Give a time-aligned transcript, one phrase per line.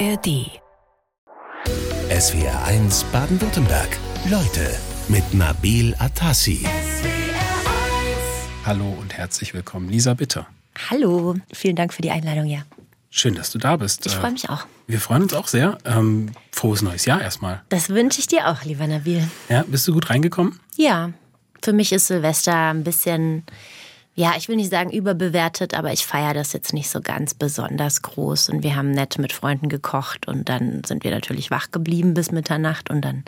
[0.00, 0.50] ARD.
[2.10, 3.88] SWR 1 Baden-Württemberg.
[4.28, 4.74] Leute
[5.08, 6.66] mit Nabil Atassi.
[8.64, 10.46] Hallo und herzlich willkommen, Lisa Bitter.
[10.90, 12.62] Hallo, vielen Dank für die Einladung, ja.
[13.10, 14.04] Schön, dass du da bist.
[14.06, 14.66] Ich Äh, freue mich auch.
[14.88, 15.78] Wir freuen uns auch sehr.
[15.84, 17.62] Ähm, frohes neues Jahr erstmal.
[17.68, 19.28] Das wünsche ich dir auch, lieber Nabil.
[19.48, 20.58] Ja, bist du gut reingekommen?
[20.76, 21.10] Ja,
[21.62, 23.44] für mich ist Silvester ein bisschen,
[24.16, 28.02] ja, ich will nicht sagen überbewertet, aber ich feiere das jetzt nicht so ganz besonders
[28.02, 28.48] groß.
[28.48, 32.30] Und wir haben nett mit Freunden gekocht und dann sind wir natürlich wach geblieben bis
[32.30, 33.24] Mitternacht und dann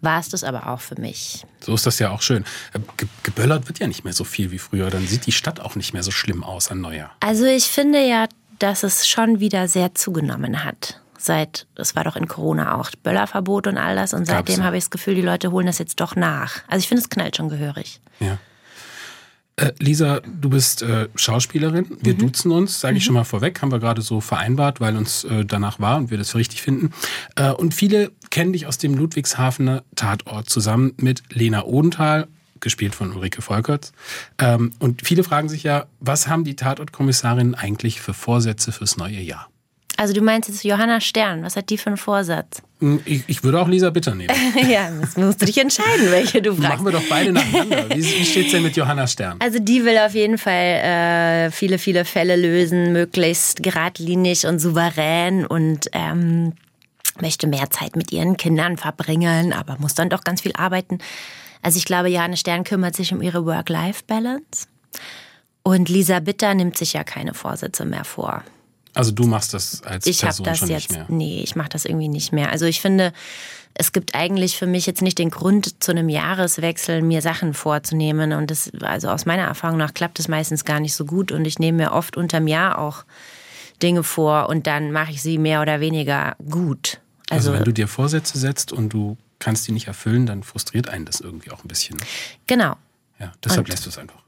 [0.00, 1.46] war es das aber auch für mich.
[1.60, 2.44] So ist das ja auch schön.
[2.74, 4.90] Äh, Ge geböllert wird ja nicht mehr so viel wie früher.
[4.90, 7.10] Dann sieht die Stadt auch nicht mehr so schlimm aus an Neujahr.
[7.20, 8.26] Also ich finde ja,
[8.58, 11.00] dass es schon wieder sehr zugenommen hat.
[11.16, 14.14] Seit, es war doch in Corona auch Böllerverbot und all das.
[14.14, 16.62] Und seitdem habe ich das Gefühl, die Leute holen das jetzt doch nach.
[16.68, 18.00] Also ich finde, es knallt schon gehörig.
[18.20, 18.38] Ja.
[19.58, 21.86] Äh, Lisa, du bist äh, Schauspielerin.
[22.00, 25.24] Wir duzen uns, sage ich schon mal vorweg, haben wir gerade so vereinbart, weil uns
[25.24, 26.92] äh, danach war und wir das für richtig finden.
[27.34, 32.28] Äh, und viele kennen dich aus dem Ludwigshafener Tatort zusammen mit Lena Odenthal,
[32.60, 33.92] gespielt von Ulrike Volkerts.
[34.38, 39.20] Ähm, und viele fragen sich ja, was haben die Tatortkommissarinnen eigentlich für Vorsätze fürs neue
[39.20, 39.48] Jahr?
[39.98, 42.62] Also du meinst jetzt Johanna Stern, was hat die für einen Vorsatz?
[42.78, 44.32] Hm, Ich, ich würde auch Lisa Bitter nehmen.
[44.70, 46.68] ja, das musst du dich entscheiden, welche du fragst.
[46.68, 47.90] Machen wir doch beide nacheinander.
[47.90, 49.38] Wie, wie steht's denn mit Johanna Stern?
[49.40, 55.44] Also die will auf jeden Fall äh, viele, viele Fälle lösen, möglichst geradlinig und souverän
[55.44, 56.52] und ähm,
[57.20, 60.98] möchte mehr Zeit mit ihren Kindern verbringen, aber muss dann doch ganz viel arbeiten.
[61.60, 64.68] Also ich glaube, Johanna Stern kümmert sich um ihre Work-Life-Balance.
[65.64, 68.44] Und Lisa Bitter nimmt sich ja keine Vorsätze mehr vor.
[68.98, 71.06] Also du machst das als Ich Person das schon jetzt, nicht mehr.
[71.08, 72.50] nee, ich mache das irgendwie nicht mehr.
[72.50, 73.12] Also ich finde,
[73.74, 78.32] es gibt eigentlich für mich jetzt nicht den Grund, zu einem Jahreswechsel mir Sachen vorzunehmen.
[78.32, 81.30] Und das, also aus meiner Erfahrung nach klappt es meistens gar nicht so gut.
[81.32, 83.04] Und ich nehme mir oft unterm Jahr auch
[83.82, 87.00] Dinge vor und dann mache ich sie mehr oder weniger gut.
[87.30, 90.88] Also, Also, wenn du dir Vorsätze setzt und du kannst die nicht erfüllen, dann frustriert
[90.88, 91.96] einen das irgendwie auch ein bisschen.
[92.48, 92.74] genau.
[93.20, 94.20] Ja, deshalb Und- lässt du es einfach.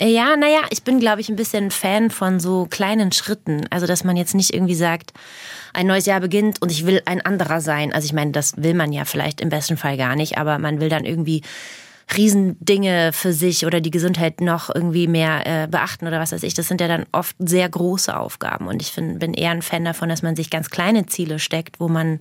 [0.00, 3.66] Ja, naja, ich bin, glaube ich, ein bisschen Fan von so kleinen Schritten.
[3.70, 5.12] Also, dass man jetzt nicht irgendwie sagt,
[5.72, 7.92] ein neues Jahr beginnt und ich will ein anderer sein.
[7.92, 10.80] Also, ich meine, das will man ja vielleicht im besten Fall gar nicht, aber man
[10.80, 11.42] will dann irgendwie
[12.16, 16.54] Riesendinge für sich oder die Gesundheit noch irgendwie mehr äh, beachten oder was weiß ich.
[16.54, 18.66] Das sind ja dann oft sehr große Aufgaben.
[18.66, 21.80] Und ich find, bin eher ein Fan davon, dass man sich ganz kleine Ziele steckt,
[21.80, 22.18] wo man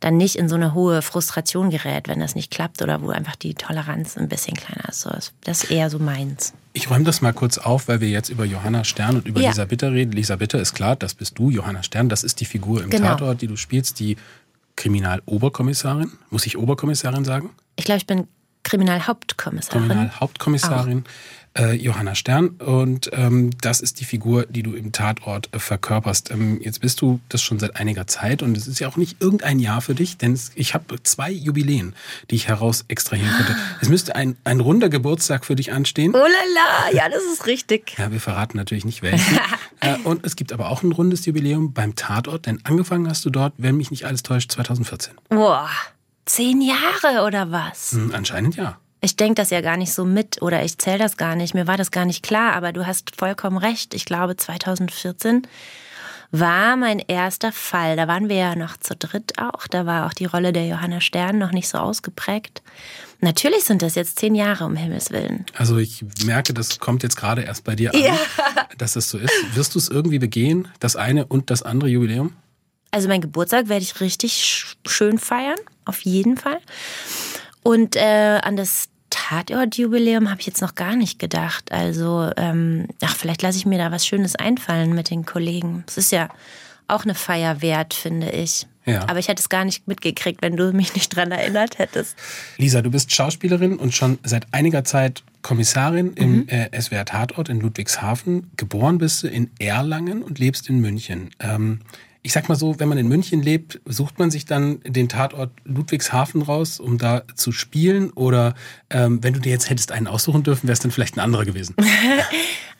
[0.00, 3.36] dann nicht in so eine hohe Frustration gerät, wenn das nicht klappt oder wo einfach
[3.36, 5.02] die Toleranz ein bisschen kleiner ist.
[5.02, 5.10] So,
[5.44, 6.54] das ist eher so meins.
[6.72, 9.48] Ich räume das mal kurz auf, weil wir jetzt über Johanna Stern und über Ja.
[9.50, 10.12] Lisa Bitter reden.
[10.12, 13.08] Lisa Bitter ist klar, das bist du, Johanna Stern, das ist die Figur im Genau.
[13.08, 14.16] Tatort, die du spielst, die
[14.76, 16.12] Kriminaloberkommissarin.
[16.30, 17.50] Muss ich Oberkommissarin sagen?
[17.76, 18.26] Ich glaube, ich bin
[18.66, 19.88] Kriminalhauptkommissarin.
[19.88, 21.04] Kriminalhauptkommissarin
[21.56, 22.48] äh, Johanna Stern.
[22.48, 26.30] Und ähm, das ist die Figur, die du im Tatort äh, verkörperst.
[26.30, 29.20] Ähm, jetzt bist du das schon seit einiger Zeit und es ist ja auch nicht
[29.20, 31.94] irgendein Jahr für dich, denn es, ich habe zwei Jubiläen,
[32.30, 33.56] die ich heraus extrahieren konnte.
[33.80, 36.12] Es müsste ein, ein runder Geburtstag für dich anstehen.
[36.14, 37.94] Oh la la, ja, das ist richtig.
[37.98, 39.38] Ja, wir verraten natürlich nicht welchen.
[39.80, 43.30] äh, und es gibt aber auch ein rundes Jubiläum beim Tatort, denn angefangen hast du
[43.30, 45.14] dort, wenn mich nicht alles täuscht, 2014.
[45.28, 45.68] Boah,
[46.26, 47.92] zehn Jahre oder was?
[47.92, 48.78] Hm, anscheinend ja.
[49.00, 51.54] Ich denke das ja gar nicht so mit oder ich zähle das gar nicht.
[51.54, 53.94] Mir war das gar nicht klar, aber du hast vollkommen recht.
[53.94, 55.46] Ich glaube, 2014
[56.32, 57.96] war mein erster Fall.
[57.96, 59.66] Da waren wir ja noch zu dritt auch.
[59.68, 62.62] Da war auch die Rolle der Johanna Stern noch nicht so ausgeprägt.
[63.20, 65.46] Natürlich sind das jetzt zehn Jahre, um Himmels Willen.
[65.54, 68.02] Also ich merke, das kommt jetzt gerade erst bei dir an,
[68.78, 69.32] dass das so ist.
[69.54, 72.34] Wirst du es irgendwie begehen, das eine und das andere Jubiläum?
[72.90, 76.58] Also mein Geburtstag werde ich richtig sch- schön feiern, auf jeden Fall.
[77.62, 81.72] Und äh, an das Tatortjubiläum habe ich jetzt noch gar nicht gedacht.
[81.72, 85.84] Also, ähm, ach, vielleicht lasse ich mir da was Schönes einfallen mit den Kollegen.
[85.86, 86.28] Es ist ja
[86.88, 88.66] auch eine Feier wert, finde ich.
[88.84, 89.02] Ja.
[89.08, 92.16] Aber ich hätte es gar nicht mitgekriegt, wenn du mich nicht dran erinnert hättest.
[92.56, 97.60] Lisa, du bist Schauspielerin und schon seit einiger Zeit Kommissarin im äh, SWR Tatort in
[97.60, 98.50] Ludwigshafen.
[98.56, 101.30] Geboren bist du in Erlangen und lebst in München.
[101.40, 101.80] Ähm,
[102.26, 105.52] ich sag mal so, wenn man in München lebt, sucht man sich dann den Tatort
[105.62, 108.10] Ludwigshafen raus, um da zu spielen?
[108.10, 108.54] Oder
[108.90, 111.44] ähm, wenn du dir jetzt hättest einen aussuchen dürfen, wäre es dann vielleicht ein anderer
[111.44, 111.76] gewesen?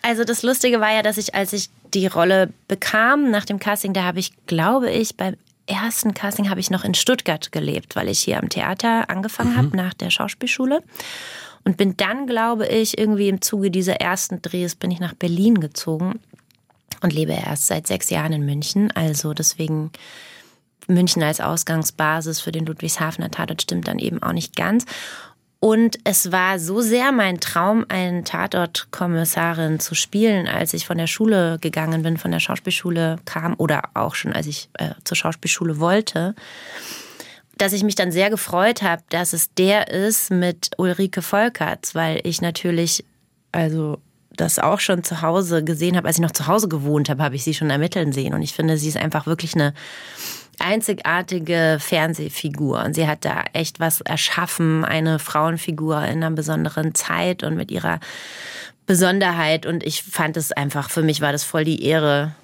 [0.02, 3.92] Also das Lustige war ja, dass ich, als ich die Rolle bekam nach dem Casting,
[3.92, 5.34] da habe ich, glaube ich, beim
[5.66, 9.76] ersten Casting habe ich noch in Stuttgart gelebt, weil ich hier am Theater angefangen habe
[9.76, 10.80] nach der Schauspielschule.
[11.64, 15.58] Und bin dann, glaube ich, irgendwie im Zuge dieser ersten Drehs bin ich nach Berlin
[15.58, 16.20] gezogen
[17.02, 18.90] und lebe erst seit sechs Jahren in München.
[18.92, 19.90] Also deswegen
[20.88, 24.84] München als Ausgangsbasis für den Ludwigshafener Tatort stimmt dann eben auch nicht ganz.
[25.58, 31.06] Und es war so sehr mein Traum, eine Tatortkommissarin zu spielen, als ich von der
[31.06, 35.80] Schule gegangen bin, von der Schauspielschule kam oder auch schon als ich äh, zur Schauspielschule
[35.80, 36.34] wollte,
[37.56, 42.20] dass ich mich dann sehr gefreut habe, dass es der ist mit Ulrike Volkerts, weil
[42.24, 43.04] ich natürlich,
[43.50, 43.98] also
[44.36, 47.34] das auch schon zu Hause gesehen habe, als ich noch zu Hause gewohnt habe, habe
[47.34, 48.34] ich sie schon ermitteln sehen.
[48.34, 49.74] Und ich finde, sie ist einfach wirklich eine
[50.58, 52.82] einzigartige Fernsehfigur.
[52.84, 57.70] Und sie hat da echt was erschaffen, eine Frauenfigur in einer besonderen Zeit und mit
[57.70, 58.00] ihrer
[58.86, 59.66] Besonderheit.
[59.66, 62.34] Und ich fand es einfach, für mich war das voll die Ehre,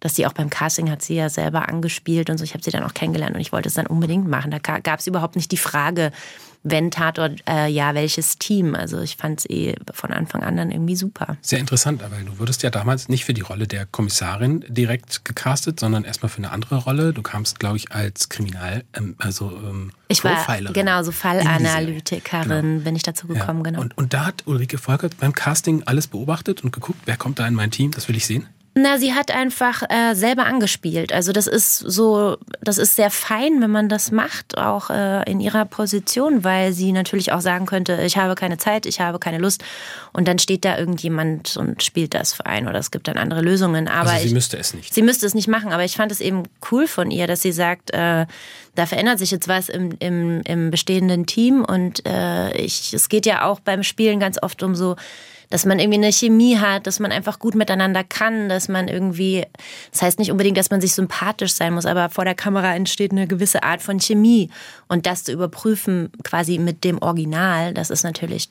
[0.00, 2.44] dass sie auch beim Casting hat sie ja selber angespielt und so.
[2.44, 4.50] Ich habe sie dann auch kennengelernt und ich wollte es dann unbedingt machen.
[4.50, 6.10] Da gab es überhaupt nicht die Frage,
[6.64, 8.74] wenn Tatort, äh, ja, welches Team.
[8.74, 11.36] Also ich fand es eh von Anfang an dann irgendwie super.
[11.40, 15.80] Sehr interessant, weil du wurdest ja damals nicht für die Rolle der Kommissarin direkt gecastet,
[15.80, 17.12] sondern erstmal für eine andere Rolle.
[17.12, 22.84] Du kamst, glaube ich, als Kriminal, ähm, also ähm, ich war genau so Fallanalytikerin, genau.
[22.84, 23.70] bin ich dazu gekommen, ja.
[23.70, 23.80] genau.
[23.80, 27.46] Und, und da hat Ulrike Volkert beim Casting alles beobachtet und geguckt, wer kommt da
[27.48, 28.46] in mein Team, das will ich sehen.
[28.74, 31.12] Na, sie hat einfach äh, selber angespielt.
[31.12, 35.40] Also das ist so, das ist sehr fein, wenn man das macht, auch äh, in
[35.40, 39.36] ihrer Position, weil sie natürlich auch sagen könnte, ich habe keine Zeit, ich habe keine
[39.36, 39.62] Lust.
[40.14, 43.42] Und dann steht da irgendjemand und spielt das für einen oder es gibt dann andere
[43.42, 43.88] Lösungen.
[43.88, 44.94] Aber also sie ich, müsste es nicht.
[44.94, 47.52] Sie müsste es nicht machen, aber ich fand es eben cool von ihr, dass sie
[47.52, 48.24] sagt, äh,
[48.74, 53.26] da verändert sich jetzt was im, im, im bestehenden Team und äh, ich, es geht
[53.26, 54.96] ja auch beim Spielen ganz oft um so
[55.52, 59.44] dass man irgendwie eine Chemie hat, dass man einfach gut miteinander kann, dass man irgendwie,
[59.90, 63.12] das heißt nicht unbedingt, dass man sich sympathisch sein muss, aber vor der Kamera entsteht
[63.12, 64.48] eine gewisse Art von Chemie.
[64.88, 68.48] Und das zu überprüfen quasi mit dem Original, das ist natürlich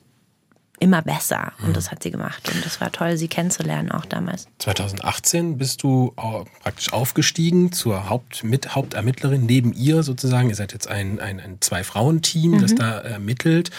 [0.82, 1.52] immer besser.
[1.64, 2.50] Und das hat sie gemacht.
[2.52, 4.48] Und das war toll, sie kennenzulernen auch damals.
[4.58, 6.12] 2018 bist du
[6.60, 10.48] praktisch aufgestiegen zur Haupt, mit Hauptermittlerin neben ihr sozusagen.
[10.48, 12.60] Ihr seid jetzt ein, ein, ein Zwei-Frauen-Team, mhm.
[12.60, 13.70] das da ermittelt.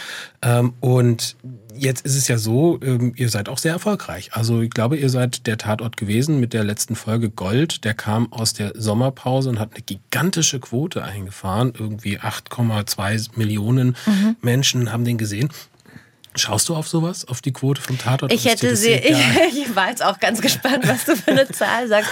[0.41, 1.35] Ähm, und
[1.75, 4.29] jetzt ist es ja so, ähm, ihr seid auch sehr erfolgreich.
[4.33, 7.83] Also ich glaube, ihr seid der Tatort gewesen mit der letzten Folge Gold.
[7.83, 11.73] Der kam aus der Sommerpause und hat eine gigantische Quote eingefahren.
[11.77, 14.37] Irgendwie 8,2 Millionen mhm.
[14.41, 15.49] Menschen haben den gesehen.
[16.35, 18.33] Schaust du auf sowas, auf die Quote vom Tatort?
[18.33, 19.17] Ich hätte sie, ich,
[19.55, 22.09] ich, war jetzt auch ganz gespannt, was du für eine Zahl sagst.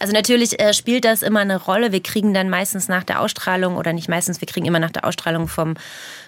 [0.00, 1.92] Also natürlich äh, spielt das immer eine Rolle.
[1.92, 5.04] Wir kriegen dann meistens nach der Ausstrahlung oder nicht meistens, wir kriegen immer nach der
[5.04, 5.74] Ausstrahlung vom,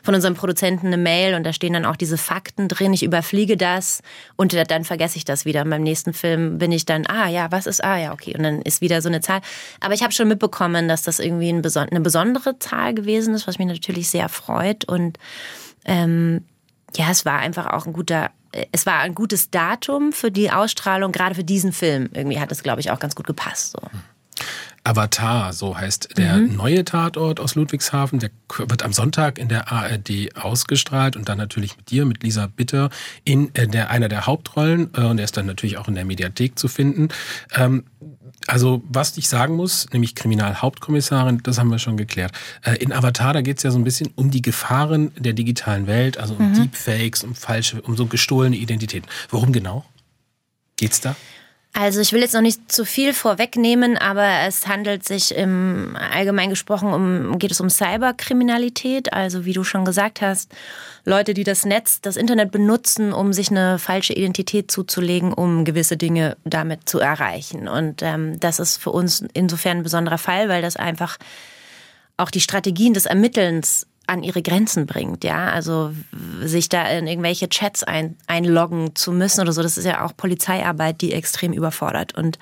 [0.02, 2.92] von unserem Produzenten eine Mail und da stehen dann auch diese Fakten drin.
[2.92, 4.02] Ich überfliege das
[4.36, 5.62] und dann vergesse ich das wieder.
[5.62, 8.34] Und beim nächsten Film bin ich dann, ah ja, was ist, ah ja, okay.
[8.36, 9.40] Und dann ist wieder so eine Zahl.
[9.80, 13.66] Aber ich habe schon mitbekommen, dass das irgendwie eine besondere Zahl gewesen ist, was mich
[13.66, 15.18] natürlich sehr freut und
[15.84, 16.44] ähm,
[16.96, 18.30] ja, es war einfach auch ein guter,
[18.72, 22.10] es war ein gutes Datum für die Ausstrahlung, gerade für diesen Film.
[22.12, 23.72] Irgendwie hat es, glaube ich, auch ganz gut gepasst.
[23.72, 23.80] So.
[24.86, 26.56] Avatar, so heißt der mhm.
[26.56, 28.18] neue Tatort aus Ludwigshafen.
[28.18, 32.46] Der wird am Sonntag in der ARD ausgestrahlt und dann natürlich mit dir, mit Lisa
[32.46, 32.90] Bitter,
[33.24, 34.90] in äh, der, einer der Hauptrollen.
[34.94, 37.08] Äh, und er ist dann natürlich auch in der Mediathek zu finden.
[37.54, 37.84] Ähm,
[38.46, 42.32] also was ich sagen muss, nämlich Kriminalhauptkommissarin, das haben wir schon geklärt.
[42.62, 45.86] Äh, in Avatar, da geht es ja so ein bisschen um die Gefahren der digitalen
[45.86, 46.54] Welt, also um mhm.
[46.54, 49.08] Deepfakes, um falsche, um so gestohlene Identitäten.
[49.30, 49.84] Worum genau
[50.76, 51.16] geht's da?
[51.76, 56.48] Also ich will jetzt noch nicht zu viel vorwegnehmen, aber es handelt sich im allgemein
[56.48, 60.52] gesprochen um geht es um Cyberkriminalität, also wie du schon gesagt hast,
[61.04, 65.96] Leute, die das Netz, das Internet benutzen, um sich eine falsche Identität zuzulegen, um gewisse
[65.96, 67.66] Dinge damit zu erreichen.
[67.66, 71.18] Und ähm, das ist für uns insofern ein besonderer Fall, weil das einfach
[72.16, 75.50] auch die Strategien des Ermittelns an ihre Grenzen bringt, ja.
[75.50, 75.92] Also
[76.42, 80.16] sich da in irgendwelche Chats ein, einloggen zu müssen oder so, das ist ja auch
[80.16, 82.14] Polizeiarbeit, die extrem überfordert.
[82.14, 82.38] Und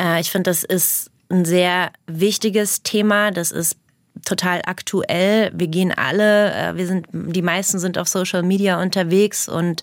[0.00, 3.30] äh, ich finde, das ist ein sehr wichtiges Thema.
[3.30, 3.76] Das ist
[4.24, 5.50] total aktuell.
[5.54, 9.82] Wir gehen alle, äh, wir sind, die meisten sind auf Social Media unterwegs und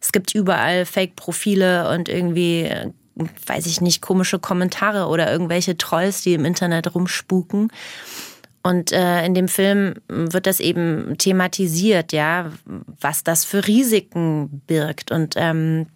[0.00, 2.70] es gibt überall Fake-Profile und irgendwie,
[3.46, 7.70] weiß ich nicht, komische Kommentare oder irgendwelche Trolls, die im Internet rumspuken.
[8.68, 12.52] Und äh, in dem Film wird das eben thematisiert, ja,
[13.00, 15.86] was das für Risiken birgt und ähm,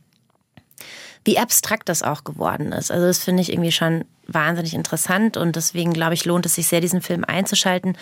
[1.22, 2.90] wie abstrakt das auch geworden ist.
[2.90, 6.66] Also das finde ich irgendwie schon wahnsinnig interessant und deswegen glaube ich, lohnt es sich
[6.66, 7.94] sehr, diesen Film einzuschalten.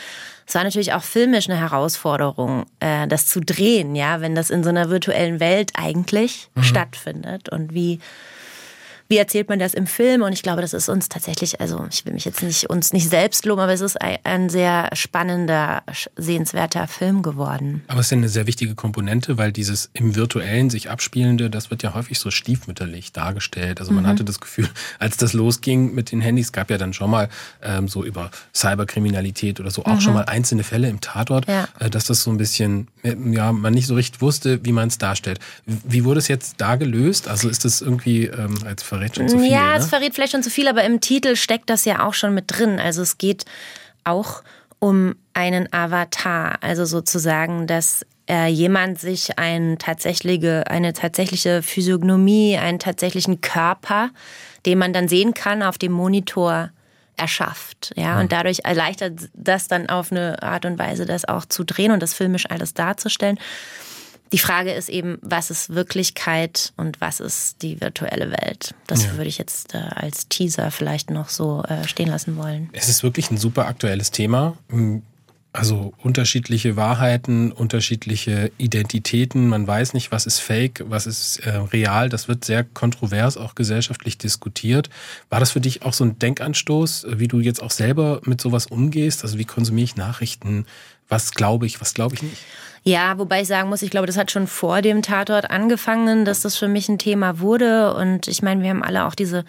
[0.46, 4.62] Es war natürlich auch filmisch eine Herausforderung, äh, das zu drehen, ja, wenn das in
[4.62, 6.62] so einer virtuellen Welt eigentlich mhm.
[6.62, 7.98] stattfindet und wie
[9.10, 10.22] wie erzählt man das im Film?
[10.22, 13.10] Und ich glaube, das ist uns tatsächlich, also ich will mich jetzt nicht uns nicht
[13.10, 15.82] selbst loben, aber es ist ein, ein sehr spannender,
[16.16, 17.82] sehenswerter Film geworden.
[17.88, 21.72] Aber es ist ja eine sehr wichtige Komponente, weil dieses im virtuellen sich abspielende, das
[21.72, 23.80] wird ja häufig so stiefmütterlich dargestellt.
[23.80, 24.08] Also man mhm.
[24.10, 24.68] hatte das Gefühl,
[25.00, 27.28] als das losging mit den Handys, gab ja dann schon mal
[27.62, 30.00] ähm, so über Cyberkriminalität oder so auch mhm.
[30.02, 31.66] schon mal einzelne Fälle im Tatort, ja.
[31.80, 34.86] äh, dass das so ein bisschen, äh, ja, man nicht so richtig wusste, wie man
[34.86, 35.40] es darstellt.
[35.66, 37.26] Wie wurde es jetzt da gelöst?
[37.26, 39.50] Also ist das irgendwie ähm, als Ver verrät schon zu viel.
[39.50, 39.76] Ja, ne?
[39.78, 42.44] es verrät vielleicht schon zu viel, aber im Titel steckt das ja auch schon mit
[42.48, 42.78] drin.
[42.78, 43.44] Also es geht
[44.04, 44.42] auch
[44.78, 52.78] um einen Avatar, also sozusagen, dass äh, jemand sich ein tatsächliche, eine tatsächliche Physiognomie, einen
[52.78, 54.10] tatsächlichen Körper,
[54.66, 56.70] den man dann sehen kann auf dem Monitor,
[57.16, 57.92] erschafft.
[57.96, 61.92] Ja, und dadurch erleichtert das dann auf eine Art und Weise, das auch zu drehen
[61.92, 63.38] und das filmisch alles darzustellen.
[64.32, 68.74] Die Frage ist eben, was ist Wirklichkeit und was ist die virtuelle Welt?
[68.86, 69.12] Das ja.
[69.16, 72.70] würde ich jetzt äh, als Teaser vielleicht noch so äh, stehen lassen wollen.
[72.72, 74.56] Es ist wirklich ein super aktuelles Thema.
[74.68, 75.02] Hm,
[75.52, 79.48] also unterschiedliche Wahrheiten, unterschiedliche Identitäten.
[79.48, 82.08] Man weiß nicht, was ist fake, was ist äh, real.
[82.08, 84.90] Das wird sehr kontrovers auch gesellschaftlich diskutiert.
[85.28, 88.66] War das für dich auch so ein Denkanstoß, wie du jetzt auch selber mit sowas
[88.66, 89.24] umgehst?
[89.24, 90.66] Also wie konsumiere ich Nachrichten?
[91.08, 92.42] Was glaube ich, was glaube ich nicht?
[92.82, 96.40] Ja, wobei ich sagen muss, ich glaube, das hat schon vor dem Tatort angefangen, dass
[96.40, 97.94] das für mich ein Thema wurde.
[97.94, 99.44] Und ich meine, wir haben alle auch diese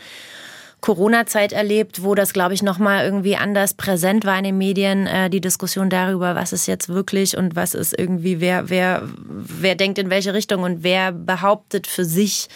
[0.81, 5.29] Corona-Zeit erlebt, wo das, glaube ich, nochmal irgendwie anders präsent war in den Medien, äh,
[5.29, 9.99] die Diskussion darüber, was ist jetzt wirklich und was ist irgendwie, wer, wer, wer denkt
[9.99, 12.49] in welche Richtung und wer behauptet für sich,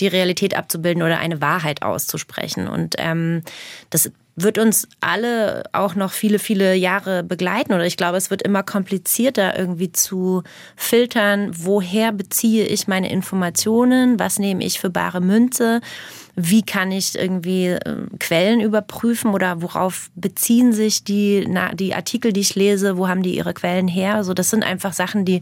[0.00, 2.68] die Realität abzubilden oder eine Wahrheit auszusprechen.
[2.68, 3.42] Und ähm,
[3.90, 7.72] das wird uns alle auch noch viele, viele Jahre begleiten.
[7.72, 10.42] Oder ich glaube, es wird immer komplizierter irgendwie zu
[10.76, 15.80] filtern, woher beziehe ich meine Informationen, was nehme ich für bare Münze,
[16.34, 22.34] wie kann ich irgendwie äh, Quellen überprüfen oder worauf beziehen sich die, na, die Artikel,
[22.34, 24.16] die ich lese, wo haben die ihre Quellen her.
[24.16, 25.40] Also das sind einfach Sachen, die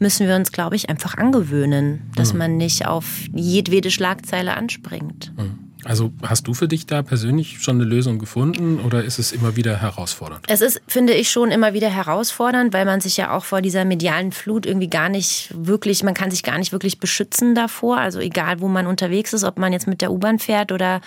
[0.00, 2.38] müssen wir uns, glaube ich, einfach angewöhnen, dass mhm.
[2.40, 5.32] man nicht auf jedwede Schlagzeile anspringt.
[5.36, 5.63] Mhm.
[5.84, 9.56] Also hast du für dich da persönlich schon eine Lösung gefunden oder ist es immer
[9.56, 10.44] wieder herausfordernd?
[10.48, 13.84] Es ist, finde ich, schon immer wieder herausfordernd, weil man sich ja auch vor dieser
[13.84, 17.98] medialen Flut irgendwie gar nicht wirklich, man kann sich gar nicht wirklich beschützen davor.
[17.98, 21.00] Also egal, wo man unterwegs ist, ob man jetzt mit der U-Bahn fährt oder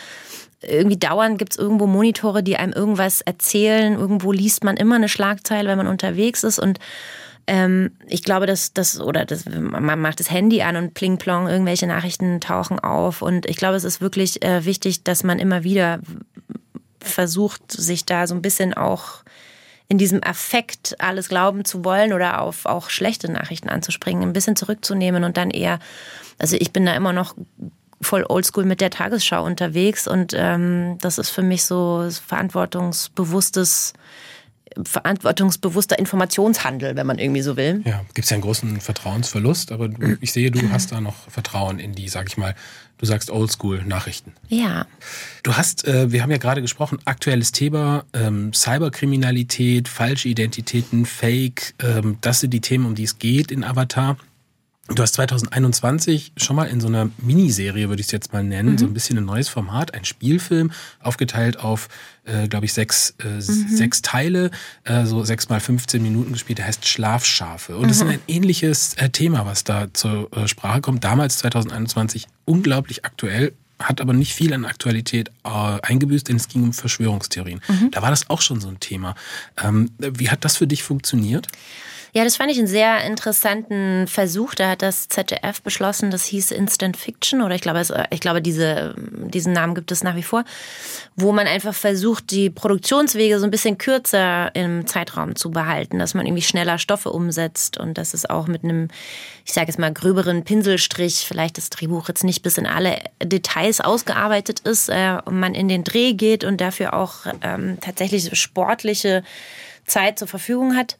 [0.61, 3.93] irgendwie dauernd gibt es irgendwo Monitore, die einem irgendwas erzählen.
[3.93, 6.79] Irgendwo liest man immer eine Schlagzeile, wenn man unterwegs ist und
[7.47, 11.47] ähm, ich glaube, dass das, oder das, man macht das Handy an und pling plong,
[11.47, 13.21] irgendwelche Nachrichten tauchen auf.
[13.21, 15.99] Und ich glaube, es ist wirklich äh, wichtig, dass man immer wieder
[16.99, 19.23] versucht, sich da so ein bisschen auch
[19.87, 24.57] in diesem Affekt alles glauben zu wollen oder auf auch schlechte Nachrichten anzuspringen, ein bisschen
[24.57, 25.79] zurückzunehmen und dann eher,
[26.39, 27.35] also ich bin da immer noch
[28.01, 33.93] voll oldschool mit der Tagesschau unterwegs und ähm, das ist für mich so verantwortungsbewusstes
[34.83, 37.81] verantwortungsbewusster Informationshandel, wenn man irgendwie so will.
[37.85, 39.89] Ja, gibt es ja einen großen Vertrauensverlust, aber
[40.21, 42.55] ich sehe, du hast da noch Vertrauen in die, sag ich mal,
[42.97, 44.33] du sagst Oldschool-Nachrichten.
[44.47, 44.85] Ja.
[45.43, 51.73] Du hast, äh, wir haben ja gerade gesprochen, aktuelles Thema, ähm, Cyberkriminalität, falsche Identitäten, Fake,
[51.81, 54.17] ähm, das sind die Themen, um die es geht in Avatar.
[54.89, 58.73] Du hast 2021 schon mal in so einer Miniserie, würde ich es jetzt mal nennen,
[58.73, 58.77] mhm.
[58.77, 61.89] so ein bisschen ein neues Format, ein Spielfilm, aufgeteilt auf,
[62.23, 63.41] äh, glaube ich, sechs, äh, mhm.
[63.41, 64.49] sechs Teile,
[64.85, 67.75] äh, so sechs mal 15 Minuten gespielt, der heißt Schlafschafe.
[67.75, 67.87] Und mhm.
[67.89, 71.03] das ist ein ähnliches äh, Thema, was da zur äh, Sprache kommt.
[71.03, 76.63] Damals, 2021, unglaublich aktuell, hat aber nicht viel an Aktualität äh, eingebüßt, denn es ging
[76.63, 77.61] um Verschwörungstheorien.
[77.67, 77.91] Mhm.
[77.91, 79.15] Da war das auch schon so ein Thema.
[79.61, 81.47] Ähm, wie hat das für dich funktioniert?
[82.13, 84.55] Ja, das fand ich einen sehr interessanten Versuch.
[84.55, 88.95] Da hat das ZDF beschlossen, das hieß Instant Fiction oder ich glaube, ich glaube diese,
[88.97, 90.43] diesen Namen gibt es nach wie vor,
[91.15, 96.13] wo man einfach versucht, die Produktionswege so ein bisschen kürzer im Zeitraum zu behalten, dass
[96.13, 98.87] man irgendwie schneller Stoffe umsetzt und dass es auch mit einem,
[99.45, 103.81] ich sage jetzt mal, gröberen Pinselstrich, vielleicht das Drehbuch jetzt nicht bis in alle Details
[103.81, 109.23] ausgearbeitet ist, äh, und man in den Dreh geht und dafür auch ähm, tatsächlich sportliche
[109.85, 110.97] Zeit zur Verfügung hat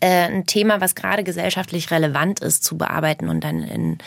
[0.00, 3.98] ein Thema, was gerade gesellschaftlich relevant ist, zu bearbeiten und dann in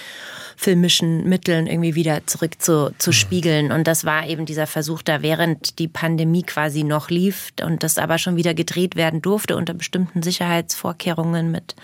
[0.57, 3.13] filmischen Mitteln irgendwie wieder zurück zu, zu mhm.
[3.13, 3.71] spiegeln.
[3.71, 7.97] Und das war eben dieser Versuch da, während die Pandemie quasi noch lief und das
[7.97, 11.75] aber schon wieder gedreht werden durfte unter bestimmten Sicherheitsvorkehrungen mit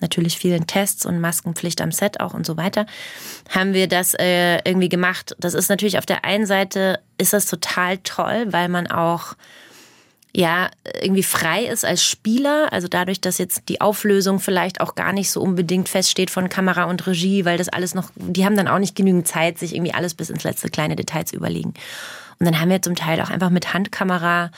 [0.00, 2.86] natürlich vielen Tests und Maskenpflicht am Set auch und so weiter,
[3.50, 5.36] haben wir das äh, irgendwie gemacht.
[5.38, 9.34] Das ist natürlich auf der einen Seite ist das total toll, weil man auch
[10.36, 10.68] ja,
[11.00, 12.72] irgendwie frei ist als Spieler.
[12.72, 16.84] Also dadurch, dass jetzt die Auflösung vielleicht auch gar nicht so unbedingt feststeht von Kamera
[16.84, 19.94] und Regie, weil das alles noch, die haben dann auch nicht genügend Zeit, sich irgendwie
[19.94, 21.74] alles bis ins letzte kleine Detail zu überlegen.
[22.40, 24.50] Und dann haben wir zum Teil auch einfach mit Handkamera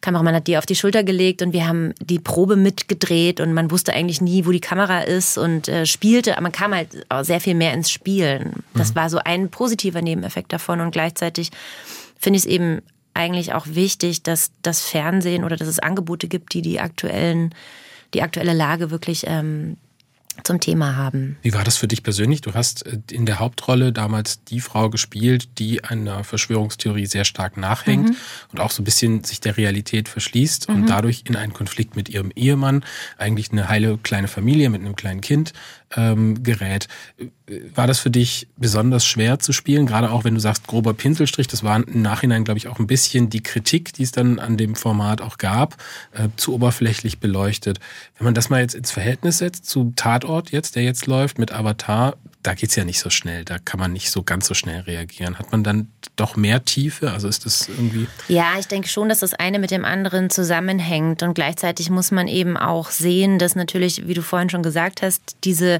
[0.00, 3.70] Kameramann hat die auf die Schulter gelegt und wir haben die Probe mitgedreht und man
[3.70, 7.22] wusste eigentlich nie, wo die Kamera ist und äh, spielte, aber man kam halt auch
[7.22, 8.64] sehr viel mehr ins Spielen.
[8.74, 8.96] Das mhm.
[8.96, 11.50] war so ein positiver Nebeneffekt davon und gleichzeitig
[12.18, 12.80] finde ich es eben
[13.14, 17.54] eigentlich auch wichtig, dass das Fernsehen oder dass es Angebote gibt, die die aktuellen,
[18.14, 19.76] die aktuelle Lage wirklich ähm,
[20.44, 21.36] zum Thema haben.
[21.42, 22.40] Wie war das für dich persönlich?
[22.40, 27.56] Du hast äh, in der Hauptrolle damals die Frau gespielt, die einer Verschwörungstheorie sehr stark
[27.56, 28.16] nachhängt mhm.
[28.52, 30.74] und auch so ein bisschen sich der Realität verschließt mhm.
[30.74, 32.84] und dadurch in einen Konflikt mit ihrem Ehemann,
[33.18, 35.52] eigentlich eine heile kleine Familie mit einem kleinen Kind,
[35.96, 36.88] ähm, gerät.
[37.74, 39.86] War das für dich besonders schwer zu spielen?
[39.86, 42.86] Gerade auch wenn du sagst, grober Pinselstrich, das war im Nachhinein, glaube ich, auch ein
[42.86, 45.76] bisschen die Kritik, die es dann an dem Format auch gab,
[46.12, 47.80] äh, zu oberflächlich beleuchtet.
[48.18, 51.52] Wenn man das mal jetzt ins Verhältnis setzt zu Tatort jetzt, der jetzt läuft mit
[51.52, 54.80] Avatar, da geht's ja nicht so schnell, da kann man nicht so ganz so schnell
[54.80, 55.38] reagieren.
[55.38, 57.10] Hat man dann doch mehr Tiefe?
[57.10, 58.06] Also ist das irgendwie.
[58.28, 61.22] Ja, ich denke schon, dass das eine mit dem anderen zusammenhängt.
[61.22, 65.36] Und gleichzeitig muss man eben auch sehen, dass natürlich, wie du vorhin schon gesagt hast,
[65.44, 65.79] diese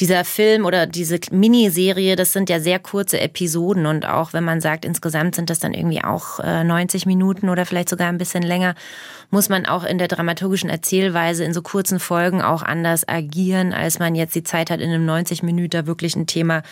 [0.00, 4.60] dieser Film oder diese Miniserie, das sind ja sehr kurze Episoden und auch wenn man
[4.60, 8.42] sagt, insgesamt sind das dann irgendwie auch 90 äh, Minuten oder vielleicht sogar ein bisschen
[8.42, 8.74] länger,
[9.30, 13.98] muss man auch in der dramaturgischen Erzählweise in so kurzen Folgen auch anders agieren, als
[13.98, 16.62] man jetzt die Zeit hat, in einem 90 Minuten wirklich ein Thema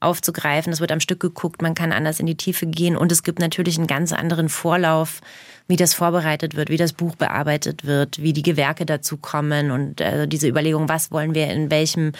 [0.00, 0.70] aufzugreifen.
[0.70, 3.38] Das wird am Stück geguckt, man kann anders in die Tiefe gehen und es gibt
[3.38, 5.20] natürlich einen ganz anderen Vorlauf
[5.68, 10.00] wie das vorbereitet wird, wie das Buch bearbeitet wird, wie die Gewerke dazu kommen und
[10.00, 12.12] äh, diese Überlegung, was wollen wir in welchem,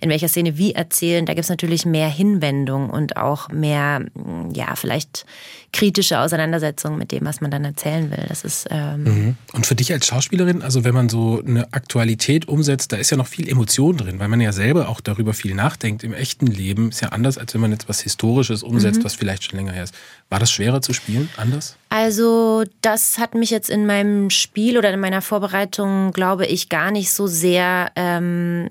[0.00, 4.06] in welcher Szene wie erzählen, da gibt es natürlich mehr Hinwendung und auch mehr,
[4.54, 5.26] ja, vielleicht
[5.74, 8.24] kritische Auseinandersetzung mit dem, was man dann erzählen will.
[8.28, 9.36] Das ist ähm mhm.
[9.52, 13.18] und für dich als Schauspielerin, also wenn man so eine Aktualität umsetzt, da ist ja
[13.18, 16.02] noch viel Emotion drin, weil man ja selber auch darüber viel nachdenkt.
[16.02, 19.04] Im echten Leben ist ja anders, als wenn man jetzt was Historisches umsetzt, mhm.
[19.04, 19.94] was vielleicht schon länger her ist.
[20.30, 21.28] War das schwerer zu spielen?
[21.36, 21.76] Anders?
[21.90, 26.90] Also das hat mich jetzt in meinem Spiel oder in meiner Vorbereitung, glaube ich, gar
[26.90, 28.70] nicht so sehr ähm,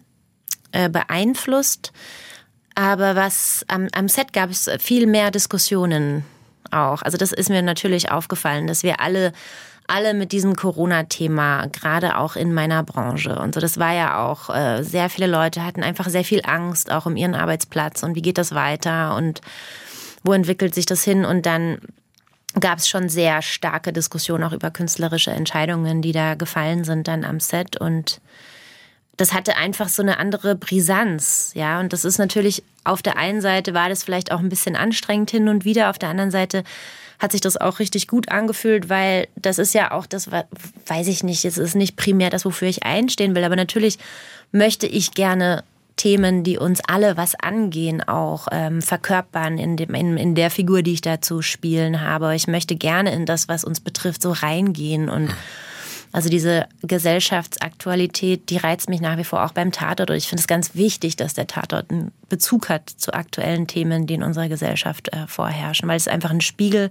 [0.76, 1.92] äh, beeinflusst.
[2.76, 6.26] Aber was am, am Set gab es viel mehr Diskussionen
[6.72, 7.02] auch.
[7.02, 9.32] Also das ist mir natürlich aufgefallen, dass wir alle
[9.88, 13.38] alle mit diesem Corona-Thema, gerade auch in meiner Branche.
[13.38, 16.92] Und so, das war ja auch, äh, sehr viele Leute hatten einfach sehr viel Angst,
[16.92, 19.42] auch um ihren Arbeitsplatz und wie geht das weiter und
[20.24, 21.24] wo entwickelt sich das hin?
[21.24, 21.78] Und dann
[22.60, 27.24] gab es schon sehr starke Diskussionen auch über künstlerische Entscheidungen, die da gefallen sind dann
[27.24, 27.80] am Set.
[27.80, 28.22] Und
[29.18, 31.80] das hatte einfach so eine andere Brisanz, ja.
[31.80, 35.32] Und das ist natürlich auf der einen Seite war das vielleicht auch ein bisschen anstrengend
[35.32, 36.64] hin und wieder, auf der anderen Seite
[37.18, 41.24] hat sich das auch richtig gut angefühlt, weil das ist ja auch das, weiß ich
[41.24, 44.00] nicht, es ist nicht primär das, wofür ich einstehen will, aber natürlich
[44.52, 45.64] möchte ich gerne
[45.96, 50.82] Themen, die uns alle was angehen, auch ähm, verkörpern in, dem, in, in der Figur,
[50.82, 52.36] die ich da zu spielen habe.
[52.36, 55.34] Ich möchte gerne in das, was uns betrifft, so reingehen und
[56.16, 60.12] also diese Gesellschaftsaktualität, die reizt mich nach wie vor auch beim Tatort.
[60.12, 64.08] Und ich finde es ganz wichtig, dass der Tatort einen Bezug hat zu aktuellen Themen,
[64.08, 66.90] die in unserer Gesellschaft äh, vorherrschen, weil es einfach ein Spiegel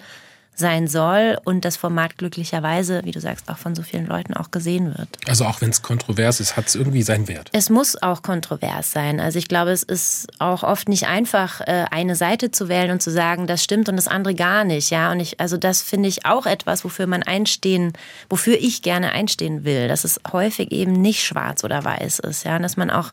[0.54, 4.50] sein soll und das Format glücklicherweise, wie du sagst, auch von so vielen Leuten auch
[4.50, 5.08] gesehen wird.
[5.26, 7.50] Also auch wenn es kontrovers ist, hat es irgendwie seinen Wert.
[7.52, 9.20] Es muss auch kontrovers sein.
[9.20, 13.02] Also ich glaube, es ist auch oft nicht einfach, äh, eine Seite zu wählen und
[13.02, 14.90] zu sagen, das stimmt und das andere gar nicht.
[14.90, 17.92] Ja, und ich, also das finde ich auch etwas, wofür man einstehen,
[18.28, 22.44] wofür ich gerne einstehen will, dass es häufig eben nicht schwarz oder weiß ist.
[22.44, 23.10] Ja, und dass man auch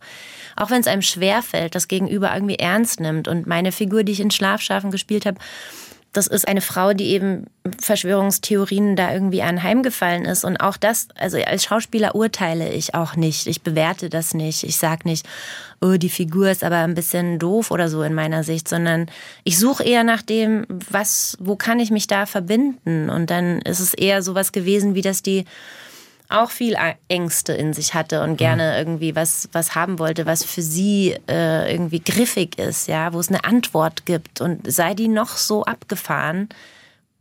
[0.56, 3.27] auch wenn es einem schwerfällt, das Gegenüber irgendwie ernst nimmt.
[3.27, 5.39] Und meine Figur, die ich in Schlafschafen gespielt habe,
[6.13, 7.45] das ist eine Frau, die eben
[7.80, 10.43] Verschwörungstheorien da irgendwie anheimgefallen ist.
[10.43, 13.47] Und auch das, also als Schauspieler urteile ich auch nicht.
[13.47, 14.63] Ich bewerte das nicht.
[14.63, 15.26] Ich sage nicht,
[15.80, 19.10] oh, die Figur ist aber ein bisschen doof oder so in meiner Sicht, sondern
[19.45, 23.10] ich suche eher nach dem, was, wo kann ich mich da verbinden?
[23.10, 25.45] Und dann ist es eher sowas gewesen, wie dass die
[26.32, 26.76] auch viel
[27.08, 28.78] Ängste in sich hatte und gerne mhm.
[28.78, 33.30] irgendwie was, was haben wollte, was für sie äh, irgendwie griffig ist, ja, wo es
[33.30, 34.41] eine Antwort gibt.
[34.41, 36.50] Und sei die noch so abgefahren,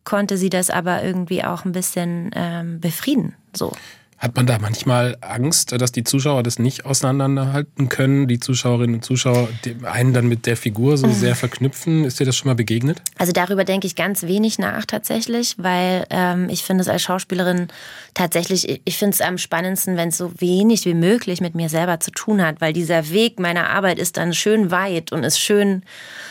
[0.05, 3.35] konnte sie das aber irgendwie auch ein bisschen ähm, befrieden.
[3.55, 3.73] So.
[4.21, 9.03] Hat man da manchmal Angst, dass die Zuschauer das nicht auseinanderhalten können, die Zuschauerinnen und
[9.03, 9.49] Zuschauer
[9.83, 12.05] einen dann mit der Figur so sehr verknüpfen?
[12.05, 13.01] Ist dir das schon mal begegnet?
[13.17, 17.69] Also darüber denke ich ganz wenig nach tatsächlich, weil ähm, ich finde es als Schauspielerin
[18.13, 21.99] tatsächlich, ich finde es am spannendsten, wenn es so wenig wie möglich mit mir selber
[22.01, 25.83] zu tun hat, weil dieser Weg meiner Arbeit ist dann schön weit und ist schön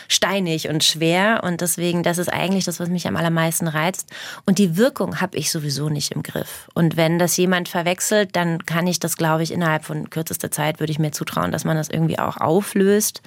[0.06, 4.10] steinig und schwer und deswegen, das ist eigentlich das, was mich am allermeisten reizt.
[4.46, 6.68] Und die Wirkung habe ich sowieso nicht im Griff.
[6.74, 10.80] Und wenn das jemand verwechselt, dann kann ich das, glaube ich, innerhalb von kürzester Zeit
[10.80, 13.22] würde ich mir zutrauen, dass man das irgendwie auch auflöst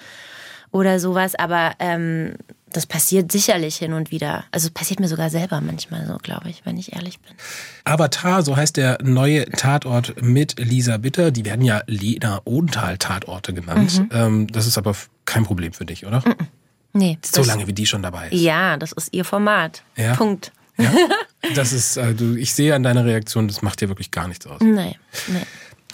[0.72, 1.34] oder sowas.
[1.36, 2.36] Aber ähm,
[2.72, 4.46] das passiert sicherlich hin und wieder.
[4.52, 7.34] Also es passiert mir sogar selber manchmal so, glaube ich, wenn ich ehrlich bin.
[7.84, 11.32] Avatar, so heißt der neue Tatort mit Lisa Bitter.
[11.32, 14.00] Die werden ja Lena Odenthal Tatorte genannt.
[14.00, 14.10] Mhm.
[14.12, 16.20] Ähm, das ist aber kein Problem für dich, oder?
[16.26, 16.36] Mhm.
[16.94, 17.18] Nee.
[17.24, 18.40] So lange wie die schon dabei ist.
[18.40, 19.84] Ja, das ist ihr Format.
[19.96, 20.14] Ja?
[20.16, 20.52] Punkt.
[20.78, 20.92] Ja?
[21.56, 24.62] Das ist, du, ich sehe an deiner Reaktion, das macht dir wirklich gar nichts aus.
[24.62, 25.46] Nee, nee.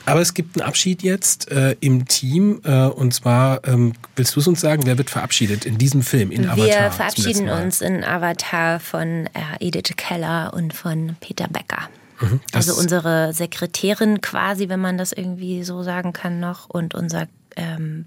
[0.06, 4.40] Aber es gibt einen Abschied jetzt äh, im Team äh, und zwar ähm, willst du
[4.40, 6.66] es uns sagen, wer wird verabschiedet in diesem Film in Avatar?
[6.66, 11.90] Wir verabschieden uns in Avatar von äh, Edith Keller und von Peter Becker.
[12.22, 17.28] Mhm, also unsere Sekretärin quasi, wenn man das irgendwie so sagen kann noch und unser
[17.56, 18.06] ähm,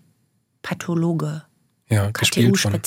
[0.63, 1.43] Pathologe.
[1.89, 2.81] Ja, gespielt von,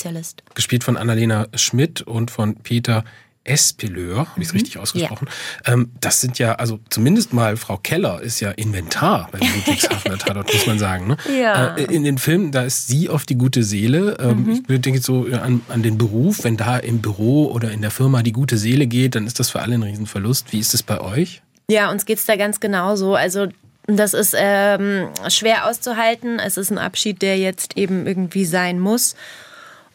[0.54, 3.04] gespielt von Annalena Schmidt und von Peter
[3.48, 4.58] Espeleur, habe ich es mhm.
[4.58, 5.28] richtig ausgesprochen.
[5.66, 5.72] Ja.
[5.72, 10.52] Ähm, das sind ja, also zumindest mal Frau Keller ist ja Inventar beim Ludwigshafener Tatort,
[10.52, 11.06] muss man sagen.
[11.06, 11.16] Ne?
[11.40, 11.76] Ja.
[11.76, 14.16] Äh, in den Filmen, da ist sie oft die gute Seele.
[14.20, 14.64] Ähm, mhm.
[14.68, 18.22] Ich denke so an, an den Beruf, wenn da im Büro oder in der Firma
[18.22, 20.52] die gute Seele geht, dann ist das für alle ein Riesenverlust.
[20.52, 21.42] Wie ist es bei euch?
[21.68, 23.14] Ja, uns geht es da ganz genauso.
[23.14, 23.48] Also
[23.86, 26.38] das ist ähm, schwer auszuhalten.
[26.38, 29.14] Es ist ein Abschied, der jetzt eben irgendwie sein muss.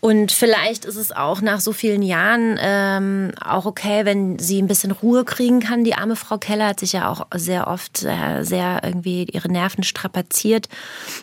[0.01, 4.67] Und vielleicht ist es auch nach so vielen Jahren ähm, auch okay, wenn sie ein
[4.67, 5.83] bisschen Ruhe kriegen kann.
[5.83, 9.83] Die arme Frau Keller hat sich ja auch sehr oft sehr, sehr irgendwie ihre Nerven
[9.83, 10.69] strapaziert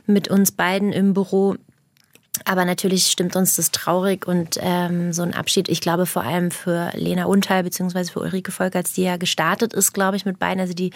[0.06, 1.56] mit uns beiden im Büro.
[2.44, 6.52] Aber natürlich stimmt uns das traurig und ähm, so ein Abschied, ich glaube vor allem
[6.52, 10.60] für Lena Unteil beziehungsweise für Ulrike Volkerts, die ja gestartet ist, glaube ich, mit beiden.
[10.60, 10.92] Also die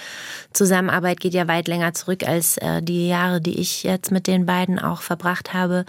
[0.53, 4.47] Zusammenarbeit geht ja weit länger zurück als äh, die Jahre, die ich jetzt mit den
[4.47, 5.85] beiden auch verbracht habe.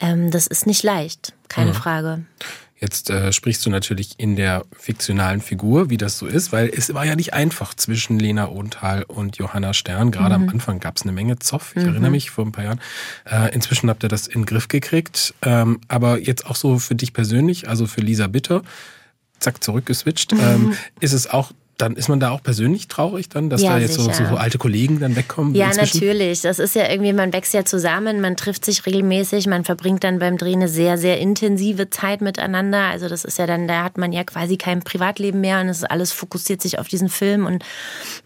[0.00, 1.74] Ähm, das ist nicht leicht, keine mhm.
[1.74, 2.24] Frage.
[2.80, 6.94] Jetzt äh, sprichst du natürlich in der fiktionalen Figur, wie das so ist, weil es
[6.94, 10.12] war ja nicht einfach zwischen Lena Ohnthal und Johanna Stern.
[10.12, 10.44] Gerade mhm.
[10.44, 11.88] am Anfang gab es eine Menge Zoff, ich mhm.
[11.88, 12.80] erinnere mich vor ein paar Jahren.
[13.24, 15.34] Äh, inzwischen habt ihr das in den Griff gekriegt.
[15.42, 18.62] Ähm, aber jetzt auch so für dich persönlich, also für Lisa Bitter,
[19.40, 23.62] zack, zurückgeswitcht, ähm, ist es auch dann ist man da auch persönlich traurig dann, dass
[23.62, 25.54] ja, da jetzt so, so, alte Kollegen dann wegkommen?
[25.54, 25.98] Ja, inzwischen?
[25.98, 26.42] natürlich.
[26.42, 30.18] Das ist ja irgendwie, man wächst ja zusammen, man trifft sich regelmäßig, man verbringt dann
[30.18, 32.80] beim Drehen eine sehr, sehr intensive Zeit miteinander.
[32.86, 35.78] Also das ist ja dann, da hat man ja quasi kein Privatleben mehr und es
[35.78, 37.64] ist alles fokussiert sich auf diesen Film und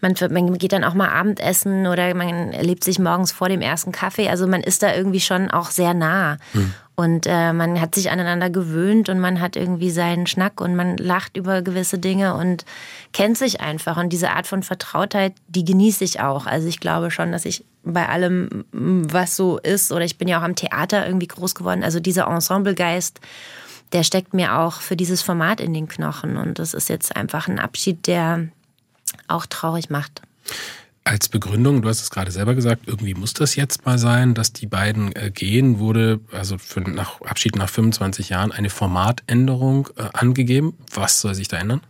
[0.01, 3.91] man, man geht dann auch mal Abendessen oder man erlebt sich morgens vor dem ersten
[3.91, 4.29] Kaffee.
[4.29, 6.37] Also man ist da irgendwie schon auch sehr nah.
[6.53, 6.73] Hm.
[6.95, 10.97] Und äh, man hat sich aneinander gewöhnt und man hat irgendwie seinen Schnack und man
[10.97, 12.65] lacht über gewisse Dinge und
[13.13, 13.97] kennt sich einfach.
[13.97, 16.45] Und diese Art von Vertrautheit, die genieße ich auch.
[16.45, 20.39] Also ich glaube schon, dass ich bei allem, was so ist, oder ich bin ja
[20.39, 23.19] auch am Theater irgendwie groß geworden, also dieser Ensemblegeist,
[23.91, 26.37] der steckt mir auch für dieses Format in den Knochen.
[26.37, 28.47] Und das ist jetzt einfach ein Abschied, der
[29.27, 30.21] auch traurig macht
[31.03, 34.53] als Begründung, du hast es gerade selber gesagt, irgendwie muss das jetzt mal sein, dass
[34.53, 40.03] die beiden äh, gehen, wurde also für nach Abschied nach 25 Jahren eine Formatänderung äh,
[40.13, 40.77] angegeben.
[40.93, 41.81] Was soll sich da ändern?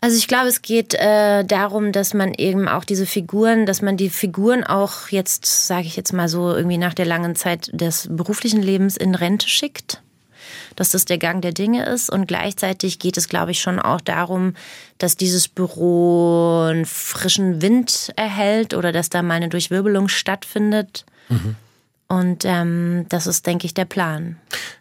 [0.00, 3.96] Also ich glaube, es geht äh, darum, dass man eben auch diese Figuren, dass man
[3.96, 8.08] die Figuren auch jetzt, sage ich jetzt mal so, irgendwie nach der langen Zeit des
[8.10, 10.01] beruflichen Lebens in Rente schickt
[10.76, 12.10] dass das der Gang der Dinge ist.
[12.10, 14.54] Und gleichzeitig geht es, glaube ich, schon auch darum,
[14.98, 21.04] dass dieses Büro einen frischen Wind erhält oder dass da mal eine Durchwirbelung stattfindet.
[21.28, 21.56] Mhm.
[22.12, 24.36] Und ähm, das ist, denke ich, der Plan.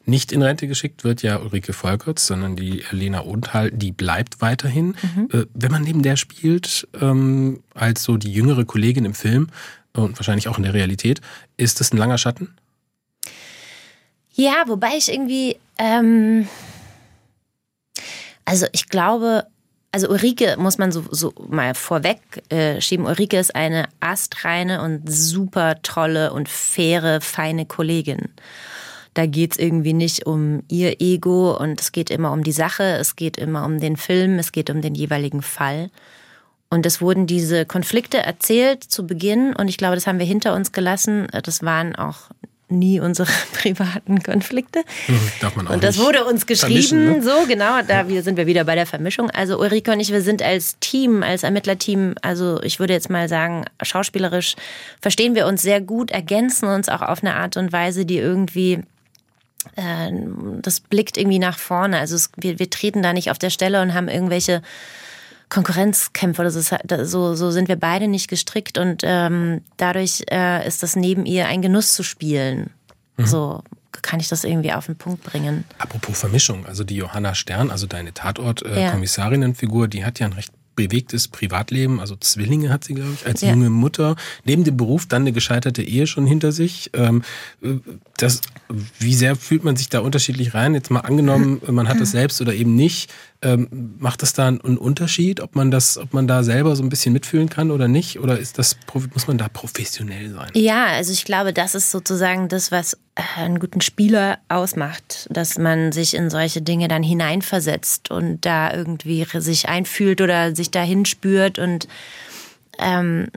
[0.05, 4.95] Nicht in Rente geschickt wird ja Ulrike Volkerts, sondern die Lena Ohnthal, die bleibt weiterhin.
[5.01, 5.29] Mhm.
[5.31, 9.47] Äh, wenn man neben der spielt, ähm, als so die jüngere Kollegin im Film
[9.93, 11.21] und wahrscheinlich auch in der Realität,
[11.55, 12.49] ist das ein langer Schatten?
[14.33, 16.47] Ja, wobei ich irgendwie, ähm,
[18.45, 19.45] also ich glaube,
[19.91, 23.05] also Ulrike muss man so, so mal vorweg äh, schieben.
[23.05, 28.29] Ulrike ist eine astreine und super tolle und faire, feine Kollegin.
[29.13, 32.83] Da geht es irgendwie nicht um ihr Ego und es geht immer um die Sache,
[32.83, 35.89] es geht immer um den Film, es geht um den jeweiligen Fall.
[36.69, 40.55] Und es wurden diese Konflikte erzählt zu Beginn und ich glaube, das haben wir hinter
[40.55, 41.27] uns gelassen.
[41.43, 42.29] Das waren auch
[42.71, 44.83] nie unsere privaten Konflikte.
[45.07, 47.21] Mhm, darf man auch und das nicht wurde uns geschrieben, ne?
[47.21, 49.29] so genau, da sind wir wieder bei der Vermischung.
[49.29, 53.29] Also Ulrike und ich, wir sind als Team, als Ermittlerteam, also ich würde jetzt mal
[53.29, 54.55] sagen, schauspielerisch
[55.01, 58.79] verstehen wir uns sehr gut, ergänzen uns auch auf eine Art und Weise, die irgendwie
[59.75, 60.11] äh,
[60.61, 61.99] das blickt irgendwie nach vorne.
[61.99, 64.61] Also es, wir, wir treten da nicht auf der Stelle und haben irgendwelche
[65.51, 66.61] Konkurrenzkämpfe oder so,
[67.03, 71.47] so, so sind wir beide nicht gestrickt und ähm, dadurch äh, ist das neben ihr
[71.47, 72.69] ein Genuss zu spielen.
[73.17, 73.25] Mhm.
[73.25, 73.63] So
[74.01, 75.65] kann ich das irgendwie auf den Punkt bringen.
[75.77, 80.53] Apropos Vermischung, also die Johanna Stern, also deine Tatort-Kommissarinnenfigur, äh, die hat ja ein recht
[80.75, 83.49] bewegtes Privatleben, also Zwillinge hat sie, glaube ich, als ja.
[83.49, 86.91] junge Mutter, neben dem Beruf dann eine gescheiterte Ehe schon hinter sich.
[86.93, 87.23] Ähm,
[88.17, 88.41] das,
[88.99, 90.73] wie sehr fühlt man sich da unterschiedlich rein?
[90.73, 93.11] Jetzt mal angenommen, man hat das selbst oder eben nicht.
[93.43, 96.89] Ähm, macht das da einen Unterschied, ob man das, ob man da selber so ein
[96.89, 98.19] bisschen mitfühlen kann oder nicht?
[98.19, 98.77] Oder ist das,
[99.13, 100.51] muss man da professionell sein?
[100.53, 105.57] Ja, also ich glaube, das ist sozusagen das, was äh, einen guten Spieler ausmacht, dass
[105.57, 111.05] man sich in solche Dinge dann hineinversetzt und da irgendwie sich einfühlt oder sich dahin
[111.05, 111.57] spürt.
[111.57, 111.87] Und
[112.77, 113.27] ähm,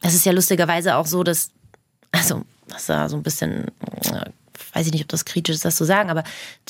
[0.00, 1.50] es ist ja lustigerweise auch so, dass,
[2.12, 3.66] also, das war so ein bisschen
[4.04, 4.30] äh,
[4.72, 6.24] weiß ich nicht, ob das kritisch ist, das zu sagen, aber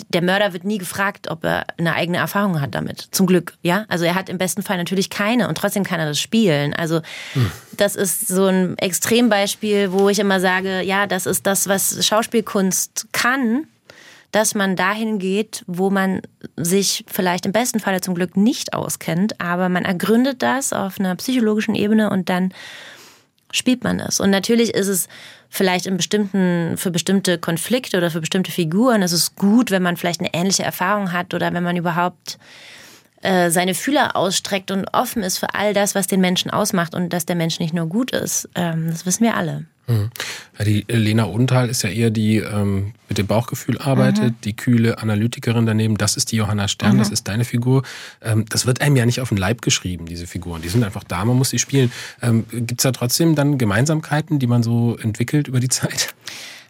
[0.09, 3.09] der Mörder wird nie gefragt, ob er eine eigene Erfahrung hat damit.
[3.11, 3.85] Zum Glück, ja.
[3.89, 6.75] Also er hat im besten Fall natürlich keine und trotzdem kann er das spielen.
[6.75, 7.01] Also
[7.77, 13.09] das ist so ein Extrembeispiel, wo ich immer sage, ja, das ist das, was Schauspielkunst
[13.13, 13.67] kann,
[14.33, 16.23] dass man dahin geht, wo man
[16.57, 21.17] sich vielleicht im besten Falle zum Glück nicht auskennt, aber man ergründet das auf einer
[21.17, 22.55] psychologischen Ebene und dann
[23.53, 24.21] spielt man es.
[24.21, 25.09] Und natürlich ist es
[25.49, 29.97] vielleicht in bestimmten, für bestimmte Konflikte oder für bestimmte Figuren ist es gut, wenn man
[29.97, 32.39] vielleicht eine ähnliche Erfahrung hat oder wenn man überhaupt
[33.23, 37.13] äh, seine Fühler ausstreckt und offen ist für all das, was den Menschen ausmacht und
[37.13, 38.49] dass der Mensch nicht nur gut ist.
[38.55, 39.67] Ähm, das wissen wir alle.
[39.91, 40.11] Mhm.
[40.59, 44.41] Ja, die Lena Unthal ist ja eher die ähm, mit dem Bauchgefühl arbeitet, mhm.
[44.45, 45.97] die kühle Analytikerin daneben.
[45.97, 46.99] Das ist die Johanna Stern, mhm.
[46.99, 47.83] das ist deine Figur.
[48.23, 50.63] Ähm, das wird einem ja nicht auf den Leib geschrieben, diese Figuren.
[50.63, 51.91] Die sind einfach da, man muss sie spielen.
[52.23, 56.15] Ähm, Gibt es da trotzdem dann Gemeinsamkeiten, die man so entwickelt über die Zeit?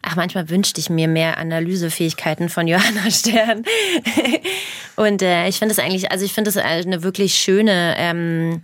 [0.03, 3.65] Ach, manchmal wünschte ich mir mehr Analysefähigkeiten von Johanna Stern.
[4.97, 8.63] Und äh, ich finde es eigentlich, also ich finde es eine wirklich schöne, ähm,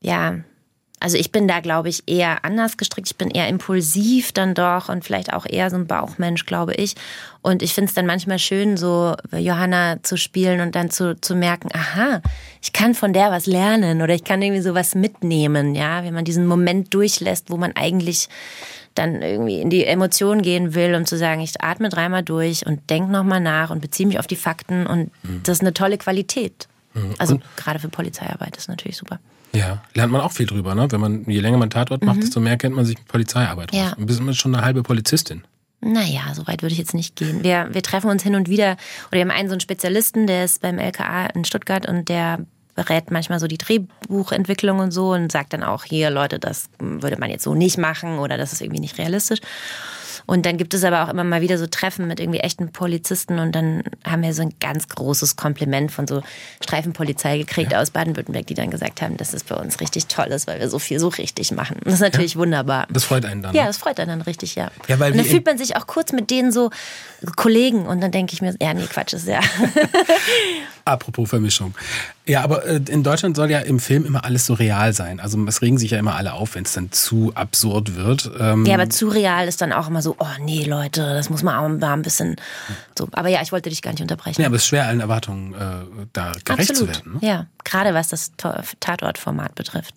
[0.00, 0.38] ja,
[0.98, 3.08] also ich bin da, glaube ich, eher anders gestrickt.
[3.08, 6.94] Ich bin eher impulsiv dann doch und vielleicht auch eher so ein Bauchmensch, glaube ich.
[7.42, 11.34] Und ich finde es dann manchmal schön, so Johanna zu spielen und dann zu, zu
[11.34, 12.22] merken, aha,
[12.62, 16.24] ich kann von der was lernen oder ich kann irgendwie sowas mitnehmen, ja, wenn man
[16.24, 18.28] diesen Moment durchlässt, wo man eigentlich
[18.94, 22.88] dann irgendwie in die Emotionen gehen will, um zu sagen, ich atme dreimal durch und
[22.88, 25.42] denke nochmal nach und beziehe mich auf die Fakten und mhm.
[25.42, 26.66] das ist eine tolle Qualität.
[26.94, 27.14] Mhm.
[27.18, 29.20] Also gerade für Polizeiarbeit ist natürlich super.
[29.52, 30.90] Ja, lernt man auch viel drüber, ne?
[30.90, 32.20] Wenn man, je länger man Tatort macht, mhm.
[32.22, 33.88] desto mehr kennt man sich mit Polizeiarbeit ja.
[33.88, 33.94] raus.
[33.96, 35.44] Und bist man schon eine halbe Polizistin.
[35.80, 37.44] Naja, so weit würde ich jetzt nicht gehen.
[37.44, 38.76] Wir, wir treffen uns hin und wieder,
[39.08, 42.40] oder wir haben einen so einen Spezialisten, der ist beim LKA in Stuttgart und der
[42.74, 47.18] berät manchmal so die Drehbuchentwicklung und so und sagt dann auch, hier Leute, das würde
[47.18, 49.40] man jetzt so nicht machen oder das ist irgendwie nicht realistisch.
[50.26, 53.38] Und dann gibt es aber auch immer mal wieder so Treffen mit irgendwie echten Polizisten
[53.38, 56.22] und dann haben wir so ein ganz großes Kompliment von so
[56.62, 57.80] Streifenpolizei gekriegt ja.
[57.80, 60.68] aus Baden-Württemberg, die dann gesagt haben, dass es bei uns richtig toll ist, weil wir
[60.68, 61.78] so viel so richtig machen.
[61.84, 62.40] das ist natürlich ja.
[62.40, 62.86] wunderbar.
[62.90, 63.54] Das freut einen dann.
[63.54, 63.68] Ja, ne?
[63.68, 64.70] das freut einen dann richtig, ja.
[64.88, 66.70] ja weil und dann fühlt man sich auch kurz mit denen so
[67.36, 69.40] Kollegen und dann denke ich mir, ja, nee, Quatsch ist ja.
[70.84, 71.74] Apropos Vermischung.
[72.28, 75.20] Ja, aber äh, in Deutschland soll ja im Film immer alles so real sein.
[75.20, 78.30] Also es regen sich ja immer alle auf, wenn es dann zu absurd wird.
[78.38, 81.42] Ähm ja, aber zu real ist dann auch immer so, oh nee, Leute, das muss
[81.44, 82.36] man auch ein bisschen
[82.98, 83.08] so.
[83.12, 84.40] Aber ja, ich wollte dich gar nicht unterbrechen.
[84.40, 86.96] Ja, aber es ist schwer, allen Erwartungen äh, da gerecht Absolut.
[86.96, 87.20] zu werden.
[87.20, 87.28] Ne?
[87.28, 88.32] Ja, gerade was das
[88.80, 89.94] Tatortformat betrifft.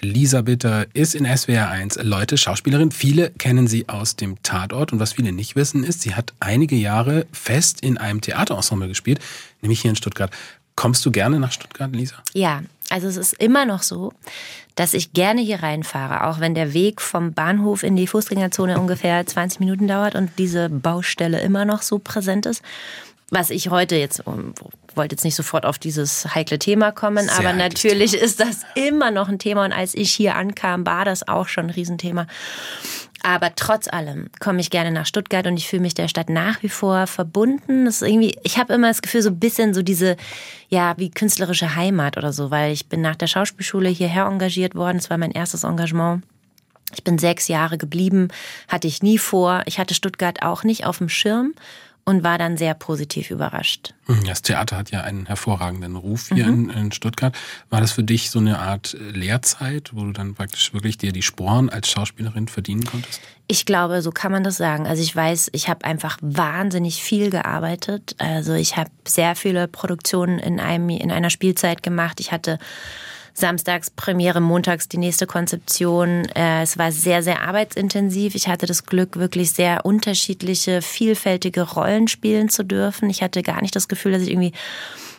[0.00, 2.90] Lisa Bitter ist in SWR 1 Leute, Schauspielerin.
[2.90, 6.76] Viele kennen sie aus dem Tatort und was viele nicht wissen ist, sie hat einige
[6.76, 9.20] Jahre fest in einem Theaterensemble gespielt
[9.66, 10.30] nämlich hier in Stuttgart.
[10.76, 12.16] Kommst du gerne nach Stuttgart, Lisa?
[12.34, 14.12] Ja, also es ist immer noch so,
[14.74, 19.26] dass ich gerne hier reinfahre, auch wenn der Weg vom Bahnhof in die Fußgängerzone ungefähr
[19.26, 22.62] 20 Minuten dauert und diese Baustelle immer noch so präsent ist.
[23.30, 24.22] Was ich heute jetzt,
[24.94, 28.22] wollte jetzt nicht sofort auf dieses heikle Thema kommen, Sehr aber natürlich Thema.
[28.24, 31.66] ist das immer noch ein Thema und als ich hier ankam, war das auch schon
[31.66, 32.28] ein Riesenthema.
[33.26, 36.62] Aber trotz allem komme ich gerne nach Stuttgart und ich fühle mich der Stadt nach
[36.62, 37.84] wie vor verbunden.
[37.84, 40.16] Das ist irgendwie, ich habe immer das Gefühl, so ein bisschen so diese,
[40.68, 44.98] ja, wie künstlerische Heimat oder so, weil ich bin nach der Schauspielschule hierher engagiert worden.
[44.98, 46.22] Es war mein erstes Engagement.
[46.94, 48.28] Ich bin sechs Jahre geblieben,
[48.68, 49.64] hatte ich nie vor.
[49.66, 51.52] Ich hatte Stuttgart auch nicht auf dem Schirm
[52.08, 53.92] und war dann sehr positiv überrascht.
[54.06, 56.70] Hm, das Theater hat ja einen hervorragenden Ruf hier mhm.
[56.70, 57.36] in, in, Stuttgart.
[57.68, 61.22] War das für dich so eine Art Lehrzeit, wo du dann praktisch wirklich dir die
[61.22, 63.20] Sporen als Schauspielerin verdienen konntest?
[63.48, 64.86] Ich glaube, so kann man das sagen.
[64.86, 68.14] Also ich weiß, ich habe einfach wahnsinnig viel gearbeitet.
[68.18, 72.20] Also ich habe sehr viele Produktionen in einem in einer Spielzeit gemacht.
[72.20, 72.58] Ich hatte
[73.38, 76.24] samstags Premiere, montags die nächste Konzeption.
[76.34, 78.34] Äh, es war sehr, sehr arbeitsintensiv.
[78.34, 83.10] Ich hatte das Glück, wirklich sehr unterschiedliche, vielfältige Rollen spielen zu dürfen.
[83.10, 84.52] Ich hatte gar nicht das Gefühl, dass ich irgendwie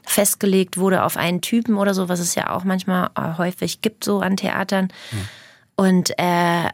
[0.04, 4.04] festgelegt wurde auf einen Typen oder so, was es ja auch manchmal äh, häufig gibt,
[4.04, 4.88] so an Theatern.
[5.12, 5.28] Mhm.
[5.76, 6.70] Und äh,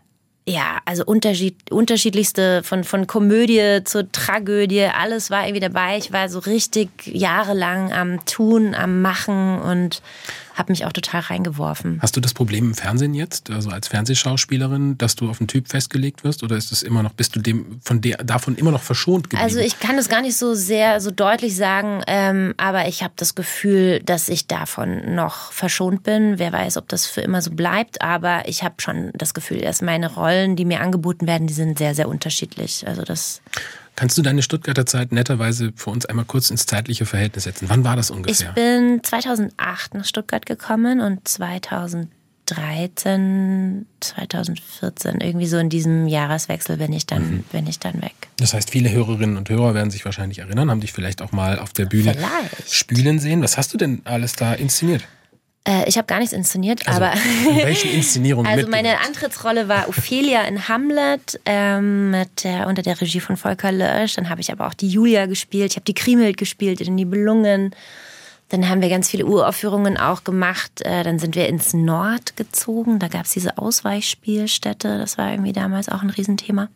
[0.45, 5.97] ja, also Unterschied, unterschiedlichste von, von Komödie zur Tragödie, alles war irgendwie dabei.
[5.97, 10.01] Ich war so richtig jahrelang am Tun, am Machen und
[10.53, 11.99] habe mich auch total reingeworfen.
[12.01, 15.67] Hast du das Problem im Fernsehen jetzt, also als Fernsehschauspielerin, dass du auf einen Typ
[15.67, 18.81] festgelegt wirst oder ist es immer noch, bist du dem von der davon immer noch
[18.81, 19.43] verschont geblieben?
[19.43, 23.13] Also ich kann es gar nicht so sehr so deutlich sagen, ähm, aber ich habe
[23.15, 26.39] das Gefühl, dass ich davon noch verschont bin.
[26.39, 29.81] Wer weiß, ob das für immer so bleibt, aber ich habe schon das Gefühl, dass
[29.81, 32.87] meine Rollen, die mir angeboten werden, die sind sehr sehr unterschiedlich.
[32.87, 33.41] Also das
[33.95, 37.69] Kannst du deine Stuttgarter Zeit netterweise für uns einmal kurz ins zeitliche Verhältnis setzen?
[37.69, 38.49] Wann war das ungefähr?
[38.49, 46.91] Ich bin 2008 nach Stuttgart gekommen und 2013, 2014, irgendwie so in diesem Jahreswechsel bin
[46.91, 47.43] ich dann, mhm.
[47.51, 48.15] bin ich dann weg.
[48.37, 51.59] Das heißt, viele Hörerinnen und Hörer werden sich wahrscheinlich erinnern, haben dich vielleicht auch mal
[51.59, 52.73] auf der Bühne vielleicht.
[52.73, 53.43] spielen sehen.
[53.43, 55.03] Was hast du denn alles da inszeniert?
[55.65, 57.13] Äh, ich habe gar nichts inszeniert, also, aber.
[57.13, 58.51] in welchen Inszenierungen?
[58.51, 63.71] also meine Antrittsrolle war Ophelia in Hamlet ähm, mit der, unter der Regie von Volker
[63.71, 64.15] Lösch.
[64.15, 65.71] Dann habe ich aber auch die Julia gespielt.
[65.71, 67.73] Ich habe die Kriemhild gespielt in Nibelungen.
[68.49, 70.81] Dann haben wir ganz viele Uraufführungen auch gemacht.
[70.81, 72.99] Äh, dann sind wir ins Nord gezogen.
[72.99, 74.97] Da gab es diese Ausweichspielstätte.
[74.97, 76.67] Das war irgendwie damals auch ein Riesenthema.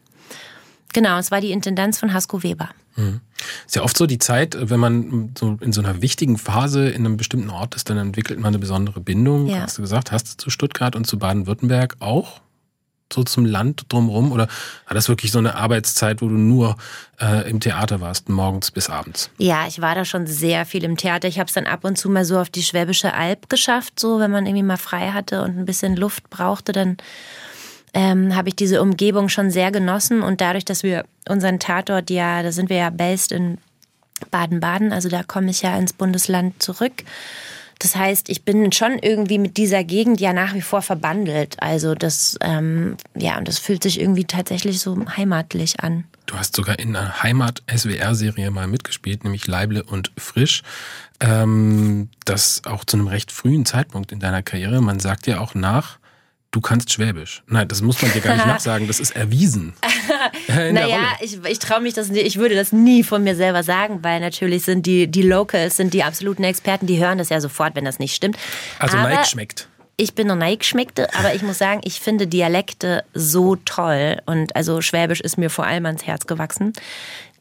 [0.94, 2.70] Genau, es war die Intendanz von Hasko Weber.
[2.96, 3.20] Mhm.
[3.66, 7.06] Ist ja oft so die Zeit, wenn man so in so einer wichtigen Phase in
[7.06, 9.48] einem bestimmten Ort ist, dann entwickelt man eine besondere Bindung.
[9.48, 9.62] Ja.
[9.62, 12.42] Hast du gesagt, hast du zu Stuttgart und zu Baden-Württemberg auch?
[13.14, 14.34] So zum Land drumherum?
[14.34, 14.48] Oder
[14.86, 16.76] war das wirklich so eine Arbeitszeit, wo du nur
[17.22, 19.30] äh, im Theater warst, morgens bis abends?
[19.38, 21.30] Ja, ich war da schon sehr viel im Theater.
[21.30, 24.20] Ich habe es dann ab und zu mal so auf die Schwäbische Alb geschafft, so
[24.20, 26.98] wenn man irgendwie mal frei hatte und ein bisschen Luft brauchte, dann
[27.94, 32.44] ähm, habe ich diese Umgebung schon sehr genossen und dadurch, dass wir unseren Tatort ja,
[32.44, 33.58] da sind wir ja based in
[34.32, 37.04] Baden-Baden, also da komme ich ja ins Bundesland zurück.
[37.80, 41.62] Das heißt, ich bin schon irgendwie mit dieser Gegend ja nach wie vor verbandelt.
[41.62, 46.06] Also das, ähm, ja, und das fühlt sich irgendwie tatsächlich so heimatlich an.
[46.26, 50.64] Du hast sogar in einer Heimat-SWR-Serie mal mitgespielt, nämlich Leible und Frisch.
[51.20, 54.82] Ähm, das auch zu einem recht frühen Zeitpunkt in deiner Karriere.
[54.82, 56.00] Man sagt ja auch nach,
[56.58, 57.44] du kannst Schwäbisch.
[57.46, 59.74] Nein, das muss man dir gar nicht nachsagen, das ist erwiesen.
[60.48, 64.00] naja, ich, ich traue mich das nicht, ich würde das nie von mir selber sagen,
[64.02, 67.76] weil natürlich sind die, die Locals, sind die absoluten Experten, die hören das ja sofort,
[67.76, 68.38] wenn das nicht stimmt.
[68.80, 69.70] Also Aber Mike schmeckt.
[69.98, 74.56] Ich bin noch Nike schmeckte, aber ich muss sagen, ich finde Dialekte so toll und
[74.56, 76.74] also Schwäbisch ist mir vor allem ans Herz gewachsen.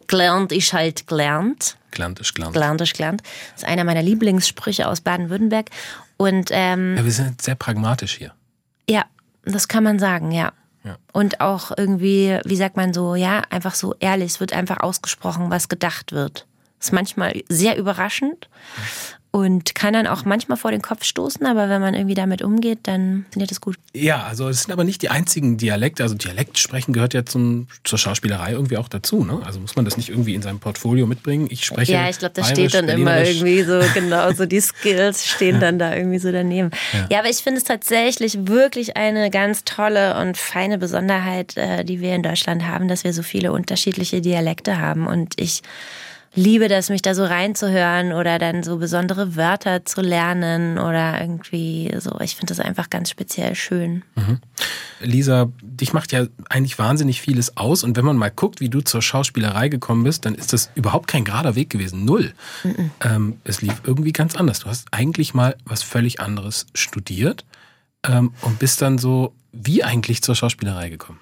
[0.08, 1.76] Gelernt ist halt gelernt.
[1.90, 2.54] Gelernt ist gelernt.
[2.54, 3.22] Gelernt ist gelernt.
[3.54, 5.70] Das ist einer meiner Lieblingssprüche aus Baden-Württemberg.
[6.16, 8.32] Und ähm, ja, wir sind sehr pragmatisch hier.
[9.46, 10.52] Das kann man sagen, ja.
[10.84, 10.96] ja.
[11.12, 15.50] Und auch irgendwie, wie sagt man so, ja, einfach so ehrlich, es wird einfach ausgesprochen,
[15.50, 16.46] was gedacht wird.
[16.86, 18.48] Das ist manchmal sehr überraschend
[19.32, 22.78] und kann dann auch manchmal vor den Kopf stoßen, aber wenn man irgendwie damit umgeht,
[22.84, 23.76] dann findet es gut.
[23.92, 26.04] Ja, also es sind aber nicht die einzigen Dialekte.
[26.04, 29.24] Also Dialekt sprechen gehört ja zum, zur Schauspielerei irgendwie auch dazu.
[29.24, 29.42] Ne?
[29.44, 31.48] Also muss man das nicht irgendwie in seinem Portfolio mitbringen?
[31.50, 31.92] Ich spreche.
[31.92, 35.78] Ja, ich glaube, das steht dann immer irgendwie so, genau, so die Skills stehen dann
[35.78, 36.70] da irgendwie so daneben.
[36.94, 41.84] Ja, ja aber ich finde es tatsächlich wirklich eine ganz tolle und feine Besonderheit, äh,
[41.84, 45.06] die wir in Deutschland haben, dass wir so viele unterschiedliche Dialekte haben.
[45.06, 45.62] Und ich
[46.36, 51.92] liebe das, mich da so reinzuhören oder dann so besondere Wörter zu lernen oder irgendwie
[51.98, 52.20] so.
[52.20, 54.02] Ich finde das einfach ganz speziell schön.
[54.14, 54.38] Mhm.
[55.00, 58.82] Lisa, dich macht ja eigentlich wahnsinnig vieles aus und wenn man mal guckt, wie du
[58.82, 62.04] zur Schauspielerei gekommen bist, dann ist das überhaupt kein gerader Weg gewesen.
[62.04, 62.32] Null.
[62.62, 62.90] Mhm.
[63.00, 64.60] Ähm, es lief irgendwie ganz anders.
[64.60, 67.44] Du hast eigentlich mal was völlig anderes studiert
[68.06, 71.18] ähm, und bist dann so wie eigentlich zur Schauspielerei gekommen.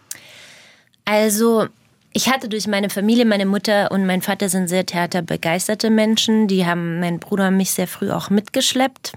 [1.04, 1.68] Also
[2.16, 6.46] ich hatte durch meine Familie, meine Mutter und mein Vater sind sehr theaterbegeisterte Menschen.
[6.46, 9.14] Die haben meinen Bruder und mich sehr früh auch mitgeschleppt.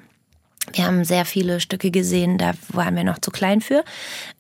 [0.74, 3.86] Wir haben sehr viele Stücke gesehen, da waren wir noch zu klein für.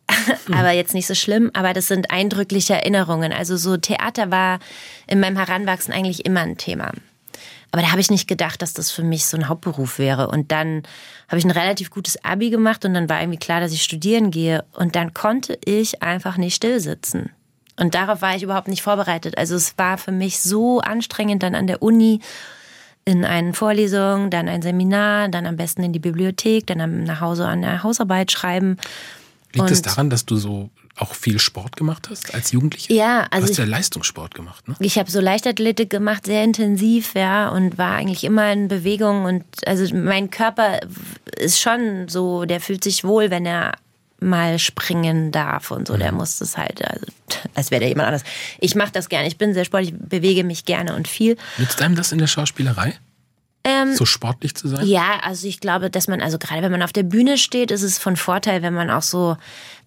[0.51, 1.51] aber jetzt nicht so schlimm.
[1.53, 3.31] Aber das sind eindrückliche Erinnerungen.
[3.31, 4.59] Also so Theater war
[5.05, 6.91] in meinem Heranwachsen eigentlich immer ein Thema.
[7.71, 10.29] Aber da habe ich nicht gedacht, dass das für mich so ein Hauptberuf wäre.
[10.29, 10.81] Und dann
[11.27, 14.31] habe ich ein relativ gutes Abi gemacht und dann war irgendwie klar, dass ich studieren
[14.31, 14.65] gehe.
[14.73, 17.29] Und dann konnte ich einfach nicht stillsitzen.
[17.79, 19.37] Und darauf war ich überhaupt nicht vorbereitet.
[19.37, 22.21] Also es war für mich so anstrengend dann an der Uni
[23.05, 27.47] in eine Vorlesung, dann ein Seminar, dann am besten in die Bibliothek, dann nach Hause
[27.47, 28.77] an der Hausarbeit schreiben.
[29.53, 32.93] Liegt es daran, dass du so auch viel Sport gemacht hast als Jugendliche?
[32.93, 34.75] Ja, also du hast ja Leistungssport gemacht, ne?
[34.79, 39.45] Ich habe so Leichtathletik gemacht, sehr intensiv, ja, und war eigentlich immer in Bewegung und
[39.65, 40.79] also mein Körper
[41.37, 43.73] ist schon so, der fühlt sich wohl, wenn er
[44.19, 45.95] mal springen darf und so.
[45.95, 45.99] Mhm.
[45.99, 47.05] Der muss das halt, also,
[47.53, 48.23] als wäre der jemand anders.
[48.59, 49.27] Ich mache das gerne.
[49.27, 51.37] Ich bin sehr sportlich, bewege mich gerne und viel.
[51.57, 52.95] Nützt einem das in der Schauspielerei?
[53.63, 54.85] Ähm, so sportlich zu sein?
[54.87, 57.83] Ja, also ich glaube, dass man, also gerade wenn man auf der Bühne steht, ist
[57.83, 59.35] es von Vorteil, wenn man auch so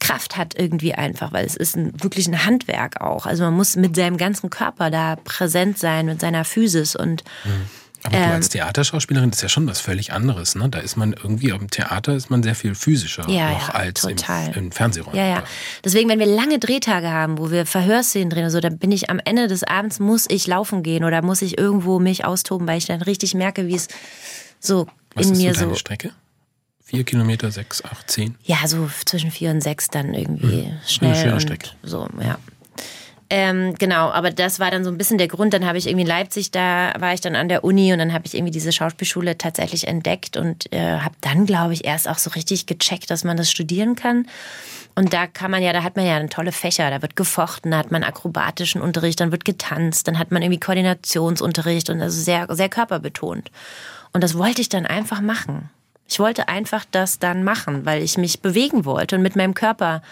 [0.00, 3.24] Kraft hat irgendwie einfach, weil es ist ein, wirklich ein Handwerk auch.
[3.24, 7.70] Also man muss mit seinem ganzen Körper da präsent sein, mit seiner Physis und mhm.
[8.02, 10.54] Aber ähm, du als Theaterschauspielerin, ist ja schon was völlig anderes.
[10.54, 10.68] Ne?
[10.68, 14.04] Da ist man irgendwie, am Theater ist man sehr viel physischer ja, noch ja, als
[14.04, 14.16] im,
[14.54, 15.18] im Fernsehräumen.
[15.18, 15.44] Ja, ja.
[15.84, 19.20] Deswegen, wenn wir lange Drehtage haben, wo wir Verhörszenen drehen, so, dann bin ich am
[19.24, 22.86] Ende des Abends, muss ich laufen gehen oder muss ich irgendwo mich austoben, weil ich
[22.86, 23.88] dann richtig merke, wie es
[24.60, 25.60] so was in ist mir so.
[25.60, 26.12] Deine Strecke?
[26.84, 28.34] Vier Kilometer, sechs, acht, zehn?
[28.42, 30.78] Ja, so zwischen vier und sechs dann irgendwie mhm.
[30.86, 31.12] schnell.
[31.12, 31.70] Eine schöne und Strecke.
[31.82, 32.38] So, ja.
[33.32, 35.54] Ähm, genau, aber das war dann so ein bisschen der Grund.
[35.54, 38.12] Dann habe ich irgendwie in Leipzig, da war ich dann an der Uni und dann
[38.12, 42.18] habe ich irgendwie diese Schauspielschule tatsächlich entdeckt und äh, habe dann, glaube ich, erst auch
[42.18, 44.26] so richtig gecheckt, dass man das studieren kann.
[44.96, 47.70] Und da kann man ja, da hat man ja eine tolle Fächer, da wird gefochten,
[47.70, 52.20] da hat man akrobatischen Unterricht, dann wird getanzt, dann hat man irgendwie Koordinationsunterricht und also
[52.20, 53.52] sehr, sehr körperbetont.
[54.12, 55.70] Und das wollte ich dann einfach machen.
[56.08, 60.02] Ich wollte einfach das dann machen, weil ich mich bewegen wollte und mit meinem Körper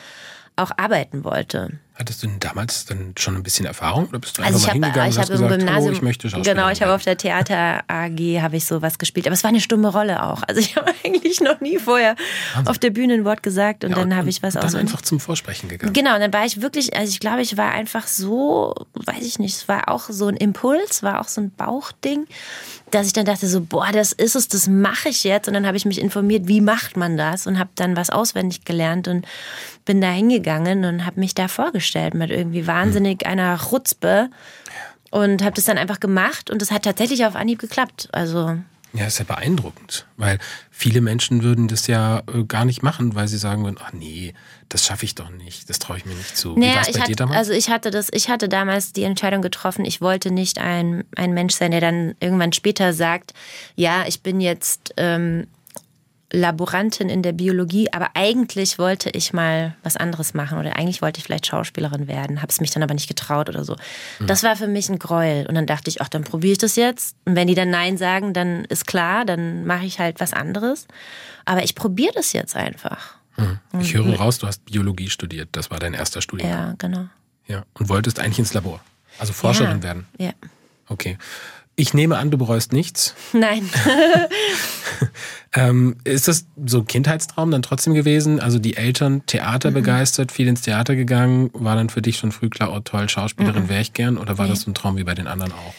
[0.59, 1.79] auch arbeiten wollte.
[1.95, 4.81] Hattest du denn damals dann schon ein bisschen Erfahrung oder bist du also einfach ich
[4.81, 6.95] mal hab, hingegangen ich und hast im gesagt, Gymnasium, ich möchte Schauspielerin Genau, ich habe
[6.95, 10.45] auf der Theater AG habe ich sowas gespielt, aber es war eine stumme Rolle auch.
[10.47, 12.15] Also ich habe eigentlich noch nie vorher
[12.55, 12.71] Wahnsinn.
[12.71, 15.03] auf der Bühne ein Wort gesagt und ja, dann habe ich was und dann einfach
[15.03, 15.93] zum Vorsprechen gegangen.
[15.93, 19.41] Genau, und dann war ich wirklich, also ich glaube, ich war einfach so, weiß ich
[19.41, 22.27] nicht, es war auch so ein Impuls, war auch so ein Bauchding,
[22.91, 25.49] dass ich dann dachte so, boah, das ist es, das mache ich jetzt.
[25.49, 27.47] Und dann habe ich mich informiert, wie macht man das?
[27.47, 29.27] Und habe dann was auswendig gelernt und
[29.85, 34.31] bin da hingegangen und habe mich da vorgestellt mit irgendwie wahnsinnig einer Chutzpe.
[35.11, 38.11] Und habe das dann einfach gemacht und es hat tatsächlich auf Anhieb geklappt.
[38.13, 38.59] Also
[38.95, 40.39] ja, ist ja beeindruckend, weil
[40.71, 44.35] viele Menschen würden das ja äh, gar nicht machen, weil sie sagen würden, ach nee,
[44.69, 46.59] das schaffe ich doch nicht, das traue ich mir nicht zu.
[46.59, 47.37] Naja, Wie war es bei hatte, dir damals?
[47.37, 51.35] Also ich hatte das, ich hatte damals die Entscheidung getroffen, ich wollte nicht ein, ein
[51.35, 53.35] Mensch sein, der dann irgendwann später sagt,
[53.77, 55.47] ja, ich bin jetzt ähm,
[56.31, 61.19] Laborantin in der Biologie, aber eigentlich wollte ich mal was anderes machen oder eigentlich wollte
[61.19, 63.77] ich vielleicht Schauspielerin werden, habe es mich dann aber nicht getraut oder so.
[64.19, 64.27] Mhm.
[64.27, 66.77] Das war für mich ein Gräuel und dann dachte ich, ach, dann probiere ich das
[66.77, 70.35] jetzt und wenn die dann Nein sagen, dann ist klar, dann mache ich halt was
[70.35, 70.87] anderes.
[71.47, 73.15] Aber ich probiere das jetzt einfach.
[73.39, 73.59] Mhm.
[73.81, 76.69] Ich höre raus, du hast Biologie studiert, das war dein erster Studiengang.
[76.69, 77.09] Ja, genau.
[77.47, 78.81] Ja, und wolltest eigentlich ins Labor,
[79.19, 79.83] also Forscherin ja.
[79.83, 80.07] werden.
[80.19, 80.33] Ja.
[80.89, 81.17] Okay.
[81.81, 83.15] Ich nehme an, du bereust nichts.
[83.33, 83.71] Nein.
[85.55, 88.41] ähm, ist das so ein Kindheitstraum dann trotzdem gewesen?
[88.41, 89.75] Also die Eltern Theater mhm.
[89.75, 91.51] begeistert, viel ins Theater gegangen.
[91.53, 93.69] War dann für dich schon früh klar, oh toll, Schauspielerin mhm.
[93.69, 94.19] wäre ich gern?
[94.19, 94.51] Oder war nee.
[94.51, 95.75] das so ein Traum wie bei den anderen auch?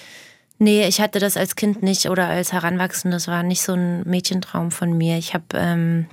[0.57, 3.17] Nee, ich hatte das als Kind nicht oder als Heranwachsende.
[3.17, 5.17] Das war nicht so ein Mädchentraum von mir.
[5.17, 6.05] Ich habe ähm,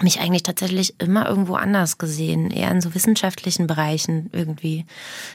[0.00, 4.86] mich eigentlich tatsächlich immer irgendwo anders gesehen, eher in so wissenschaftlichen Bereichen irgendwie.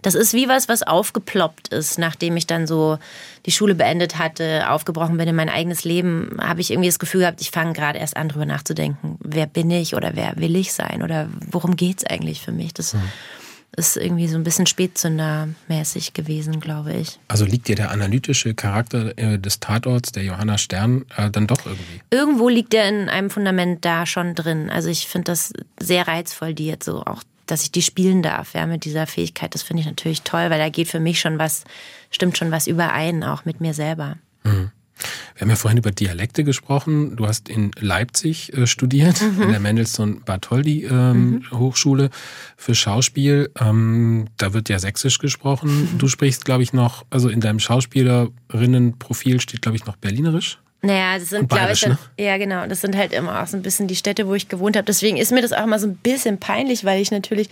[0.02, 2.98] Das ist wie was, was aufgeploppt ist, nachdem ich dann so
[3.46, 7.22] die Schule beendet hatte, aufgebrochen bin in mein eigenes Leben, habe ich irgendwie das Gefühl
[7.22, 10.74] gehabt, ich fange gerade erst an, drüber nachzudenken, wer bin ich oder wer will ich
[10.74, 12.74] sein oder worum geht's eigentlich für mich?
[12.74, 13.12] Das mhm
[13.76, 17.20] ist irgendwie so ein bisschen Spätzündermäßig gewesen, glaube ich.
[17.28, 21.66] Also liegt dir der analytische Charakter äh, des Tatorts, der Johanna Stern, äh, dann doch
[21.66, 22.02] irgendwie?
[22.10, 24.70] Irgendwo liegt der in einem Fundament da schon drin.
[24.70, 28.54] Also ich finde das sehr reizvoll, die jetzt so auch, dass ich die spielen darf,
[28.54, 29.54] ja, mit dieser Fähigkeit.
[29.54, 31.64] Das finde ich natürlich toll, weil da geht für mich schon was,
[32.12, 34.18] stimmt schon was überein, auch mit mir selber.
[34.44, 34.72] Mhm.
[35.36, 37.18] Wir haben ja vorhin über Dialekte gesprochen.
[37.18, 39.44] Du hast in Leipzig äh, studiert, mhm.
[39.44, 41.60] in der Mendelssohn Bartholdy ähm, mhm.
[41.60, 42.10] Hochschule
[42.56, 43.52] für Schauspiel.
[43.60, 45.92] Ähm, da wird ja Sächsisch gesprochen.
[45.94, 45.98] Mhm.
[45.98, 50.60] Du sprichst, glaube ich, noch, also in deinem Schauspielerinnenprofil steht, glaube ich, noch Berlinerisch.
[50.82, 51.98] Naja, das sind, glaube ich, dann, ne?
[52.18, 54.78] ja genau, das sind halt immer auch so ein bisschen die Städte, wo ich gewohnt
[54.78, 54.86] habe.
[54.86, 57.50] Deswegen ist mir das auch mal so ein bisschen peinlich, weil ich natürlich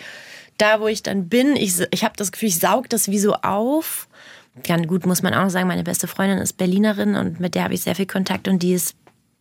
[0.57, 3.33] da, wo ich dann bin, ich, ich habe das Gefühl, ich saug das wie so
[3.33, 4.07] auf
[4.61, 7.73] Ganz gut muss man auch sagen, meine beste Freundin ist Berlinerin und mit der habe
[7.73, 8.95] ich sehr viel Kontakt und die ist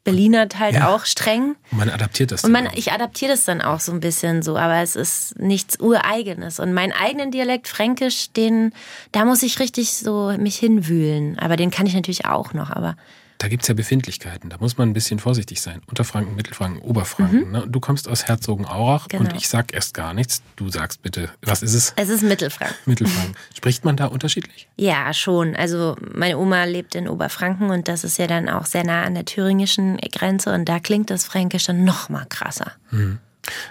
[0.04, 0.92] Berlinert halt ja.
[0.92, 1.54] auch streng.
[1.70, 2.42] Und man adaptiert das.
[2.42, 5.78] Und man, ich adaptiere das dann auch so ein bisschen so, aber es ist nichts
[5.78, 6.58] Ureigenes.
[6.58, 8.72] Und meinen eigenen Dialekt Fränkisch, den,
[9.12, 11.38] da muss ich richtig so mich hinwühlen.
[11.38, 12.96] Aber den kann ich natürlich auch noch, aber
[13.42, 14.50] da gibt's ja Befindlichkeiten.
[14.50, 15.80] Da muss man ein bisschen vorsichtig sein.
[15.86, 17.50] Unterfranken, Mittelfranken, Oberfranken.
[17.50, 17.64] Ne?
[17.68, 19.24] Du kommst aus Herzogenaurach Genau.
[19.28, 20.42] und ich sag erst gar nichts.
[20.54, 21.92] Du sagst bitte, was ist es?
[21.96, 22.76] Es ist Mittelfranken.
[22.86, 23.34] Mittelfranken.
[23.56, 24.68] Spricht man da unterschiedlich?
[24.76, 25.56] Ja, schon.
[25.56, 29.14] Also meine Oma lebt in Oberfranken und das ist ja dann auch sehr nah an
[29.14, 32.72] der thüringischen Grenze und da klingt das Fränkisch dann noch mal krasser.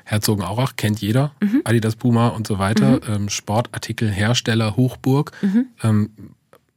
[0.03, 1.31] Herzogenaurach kennt jeder.
[1.39, 1.61] Mhm.
[1.63, 2.99] Adidas, Puma und so weiter.
[3.07, 5.31] Ähm, Sportartikelhersteller, Hochburg.
[5.41, 5.67] Mhm.
[5.83, 6.09] Ähm,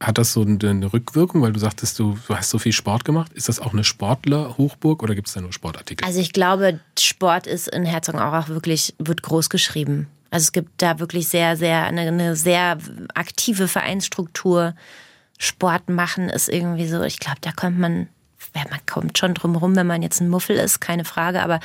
[0.05, 3.33] hat das so eine, Rückwirkung, weil du sagtest, du, du hast so viel Sport gemacht?
[3.33, 6.05] Ist das auch eine Sportler-Hochburg oder gibt es da nur Sportartikel?
[6.05, 10.07] Also ich glaube, Sport ist in Herzogenaurach wirklich, wird groß geschrieben.
[10.29, 12.77] Also es gibt da wirklich sehr, sehr, eine, eine sehr
[13.13, 14.75] aktive Vereinsstruktur.
[15.37, 18.07] Sport machen ist irgendwie so, ich glaube, da kommt man,
[18.55, 21.59] ja, man kommt schon drum rum, wenn man jetzt ein Muffel ist, keine Frage, aber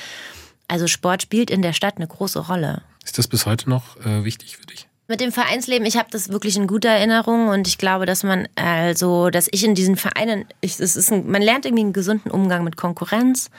[0.68, 2.82] also Sport spielt in der Stadt eine große Rolle.
[3.05, 4.89] Ist das bis heute noch äh, wichtig für dich?
[5.11, 8.47] Mit dem Vereinsleben, ich habe das wirklich in guter Erinnerung und ich glaube, dass man
[8.55, 12.31] also, dass ich in diesen Vereinen, ich, es ist ein, man lernt irgendwie einen gesunden
[12.31, 13.51] Umgang mit Konkurrenz.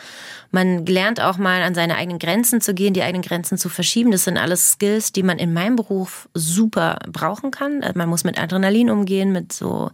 [0.51, 4.11] Man lernt auch mal an seine eigenen Grenzen zu gehen, die eigenen Grenzen zu verschieben.
[4.11, 7.83] Das sind alles Skills, die man in meinem Beruf super brauchen kann.
[7.95, 9.91] Man muss mit Adrenalin umgehen, mit so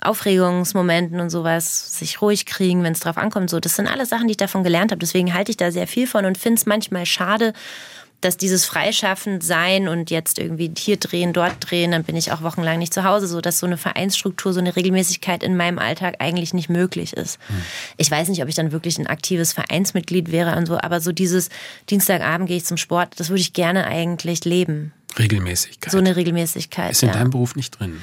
[0.00, 3.50] Aufregungsmomenten und sowas, sich ruhig kriegen, wenn es drauf ankommt.
[3.50, 5.00] So, das sind alles Sachen, die ich davon gelernt habe.
[5.00, 7.52] Deswegen halte ich da sehr viel von und finde es manchmal schade,
[8.20, 12.42] dass dieses freischaffend sein und jetzt irgendwie hier drehen, dort drehen, dann bin ich auch
[12.42, 16.16] wochenlang nicht zu Hause, so dass so eine Vereinsstruktur, so eine Regelmäßigkeit in meinem Alltag
[16.18, 17.38] eigentlich nicht möglich ist.
[17.96, 21.12] Ich weiß nicht, ob ich dann wirklich ein aktives Vereinsmitglied wäre und so, aber so
[21.12, 21.48] dieses
[21.90, 24.92] Dienstagabend gehe ich zum Sport, das würde ich gerne eigentlich leben.
[25.16, 25.92] Regelmäßigkeit.
[25.92, 26.92] So eine Regelmäßigkeit.
[26.92, 27.14] ist in ja.
[27.14, 28.00] deinem Beruf nicht drin.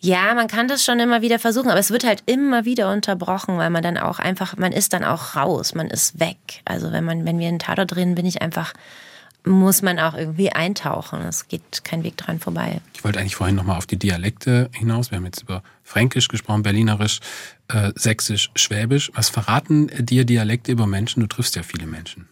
[0.00, 3.58] Ja, man kann das schon immer wieder versuchen, aber es wird halt immer wieder unterbrochen,
[3.58, 6.38] weil man dann auch einfach, man ist dann auch raus, man ist weg.
[6.64, 8.74] Also wenn man, wenn wir in Tatort drehen, bin ich einfach,
[9.48, 11.20] muss man auch irgendwie eintauchen.
[11.22, 12.80] Es geht kein Weg dran vorbei.
[12.94, 15.10] Ich wollte eigentlich vorhin nochmal auf die Dialekte hinaus.
[15.10, 17.20] Wir haben jetzt über Fränkisch gesprochen, Berlinerisch,
[17.68, 19.10] äh, Sächsisch, Schwäbisch.
[19.14, 21.20] Was verraten dir Dialekte über Menschen?
[21.20, 22.28] Du triffst ja viele Menschen.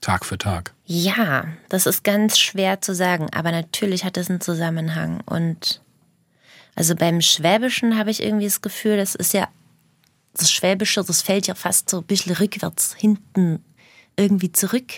[0.00, 0.72] Tag für Tag.
[0.86, 5.20] Ja, das ist ganz schwer zu sagen, aber natürlich hat es einen Zusammenhang.
[5.26, 5.82] Und
[6.74, 9.48] also beim Schwäbischen habe ich irgendwie das Gefühl, das ist ja,
[10.32, 13.62] das Schwäbische, das fällt ja fast so ein bisschen rückwärts hinten
[14.16, 14.92] irgendwie zurück.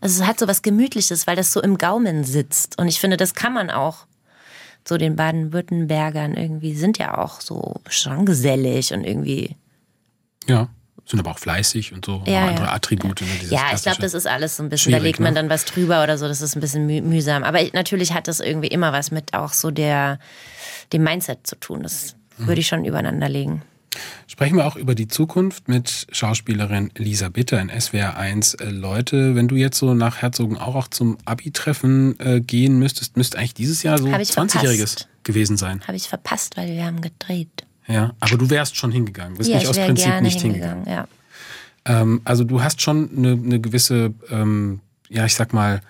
[0.00, 2.78] Also es hat so was Gemütliches, weil das so im Gaumen sitzt.
[2.78, 4.06] Und ich finde, das kann man auch.
[4.86, 9.56] So den Baden-Württembergern irgendwie sind ja auch so schon gesellig und irgendwie
[10.46, 10.68] Ja.
[11.06, 12.22] Sind aber auch fleißig und so.
[12.26, 12.72] Ja, andere ja.
[12.72, 13.20] Attribute.
[13.20, 15.40] Ne, Ja, ich glaube, das ist alles so ein bisschen, da legt man ne?
[15.40, 17.44] dann was drüber oder so, das ist ein bisschen müh mühsam.
[17.44, 20.18] Aber ich- natürlich hat das irgendwie immer was mit auch so der,
[20.94, 21.82] dem Mindset zu tun.
[21.82, 22.46] Das Mhm.
[22.46, 23.60] würde ich schon übereinander legen.
[24.26, 28.54] Sprechen wir auch über die Zukunft mit Schauspielerin Lisa Bitter in SWR 1.
[28.54, 33.54] Äh, Leute, wenn du jetzt so nach Herzogenaurach zum Abi-Treffen äh, gehen müsstest, müsste eigentlich
[33.54, 35.08] dieses Jahr so Hab ich 20-Jähriges verpasst.
[35.22, 35.80] gewesen sein.
[35.86, 37.64] Habe ich verpasst, weil wir haben gedreht.
[37.86, 39.36] Ja, aber du wärst schon hingegangen.
[39.36, 40.84] Bist Ja, nicht ich aus Prinzip nicht hingegangen.
[40.84, 41.08] hingegangen.
[41.86, 42.00] Ja.
[42.00, 44.80] Ähm, also du hast schon eine, eine gewisse, ähm,
[45.10, 45.82] ja, ich sag mal,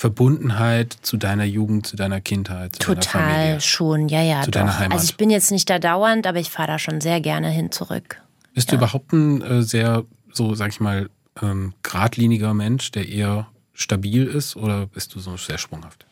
[0.00, 3.60] Verbundenheit zu deiner Jugend, zu deiner Kindheit, zu deiner Total Familie.
[3.60, 4.40] schon, ja, ja.
[4.40, 4.60] Zu doch.
[4.60, 4.92] deiner Heimat.
[4.94, 7.70] Also ich bin jetzt nicht da dauernd, aber ich fahre da schon sehr gerne hin
[7.70, 8.22] zurück.
[8.54, 11.10] Bist du überhaupt ein äh, sehr, so sag ich mal,
[11.42, 16.06] ähm, geradliniger Mensch, der eher stabil ist oder bist du so sehr sprunghaft?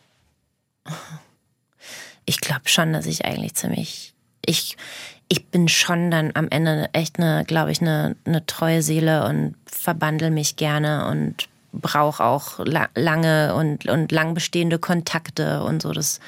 [2.26, 4.12] ich glaube schon, dass ich eigentlich ziemlich.
[4.44, 4.76] Ich,
[5.28, 9.54] ich bin schon dann am Ende echt eine, glaube ich, eine, eine treue Seele und
[9.64, 11.48] verbandel mich gerne und
[11.80, 15.92] brauche auch la lange und, und lang bestehende Kontakte und so.
[15.92, 16.20] Das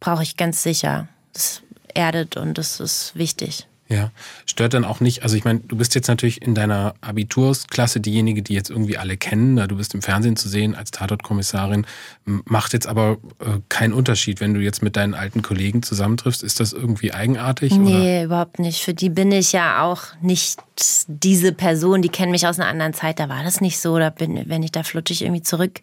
[0.00, 1.08] brauche ich ganz sicher.
[1.32, 1.62] Das
[1.94, 3.67] erdet und das ist wichtig.
[3.90, 4.10] Ja,
[4.44, 8.42] stört dann auch nicht, also ich meine, du bist jetzt natürlich in deiner Abitursklasse diejenige,
[8.42, 11.86] die jetzt irgendwie alle kennen, da du bist im Fernsehen zu sehen als Tatortkommissarin,
[12.26, 16.60] macht jetzt aber äh, keinen Unterschied, wenn du jetzt mit deinen alten Kollegen zusammentriffst, ist
[16.60, 17.72] das irgendwie eigenartig?
[17.72, 17.80] Oder?
[17.80, 18.84] Nee, überhaupt nicht.
[18.84, 20.60] Für die bin ich ja auch nicht
[21.06, 23.18] diese Person, die kennen mich aus einer anderen Zeit.
[23.18, 23.98] Da war das nicht so.
[23.98, 25.80] Da bin, wenn ich da flutsche ich irgendwie zurück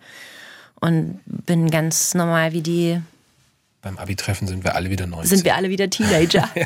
[0.79, 3.01] und bin ganz normal wie die.
[3.85, 5.29] Beim Abi-Treffen sind wir alle wieder 19.
[5.29, 6.49] Sind wir alle wieder Teenager?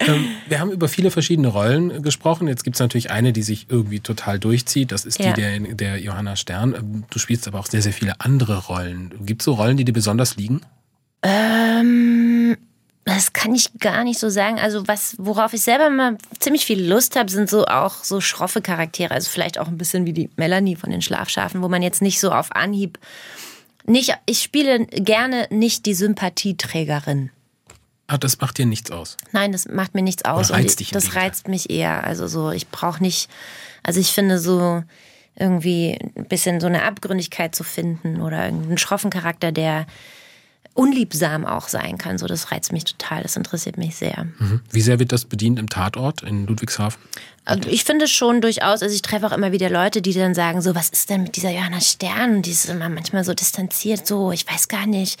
[0.00, 2.46] Ähm, wir haben über viele verschiedene Rollen äh, gesprochen.
[2.46, 4.92] Jetzt gibt es natürlich eine, die sich irgendwie total durchzieht.
[4.92, 5.32] Das ist Ja.
[5.32, 6.74] die der, der Johanna Stern.
[6.74, 9.12] Ähm, Du spielst aber auch sehr, sehr viele andere Rollen.
[9.26, 10.60] Gibt es so Rollen, die dir besonders liegen?
[11.24, 12.56] ähm,
[13.04, 14.60] das kann ich gar nicht so sagen.
[14.60, 18.60] Also was, worauf ich selber mal ziemlich viel Lust habe, sind so auch so schroffe
[18.62, 19.12] Charaktere.
[19.12, 22.20] Also vielleicht auch ein bisschen wie die Melanie von den Schlafschafen, wo man jetzt nicht
[22.20, 22.98] so auf Anhieb
[23.88, 24.16] nicht.
[24.26, 27.30] Ich spiele gerne nicht die Sympathieträgerin.
[28.06, 29.18] Ah, das macht dir nichts aus.
[29.32, 30.50] Nein, das macht mir nichts aus.
[30.50, 32.04] Oder reizt dich das reizt mich eher.
[32.04, 33.28] Also so, ich brauche nicht,
[33.82, 34.82] also ich finde so
[35.36, 39.86] irgendwie ein bisschen so eine Abgründigkeit zu finden oder irgendeinen schroffen Charakter, der
[40.78, 42.18] unliebsam auch sein kann.
[42.18, 44.26] So, das reizt mich total, das interessiert mich sehr.
[44.38, 44.60] Mhm.
[44.70, 47.00] Wie sehr wird das bedient im Tatort in Ludwigshafen?
[47.48, 50.60] Also ich finde schon durchaus, also ich treffe auch immer wieder Leute, die dann sagen,
[50.60, 52.42] so, was ist denn mit dieser Johanna Stern?
[52.42, 55.18] Die ist immer manchmal so distanziert, so, ich weiß gar nicht.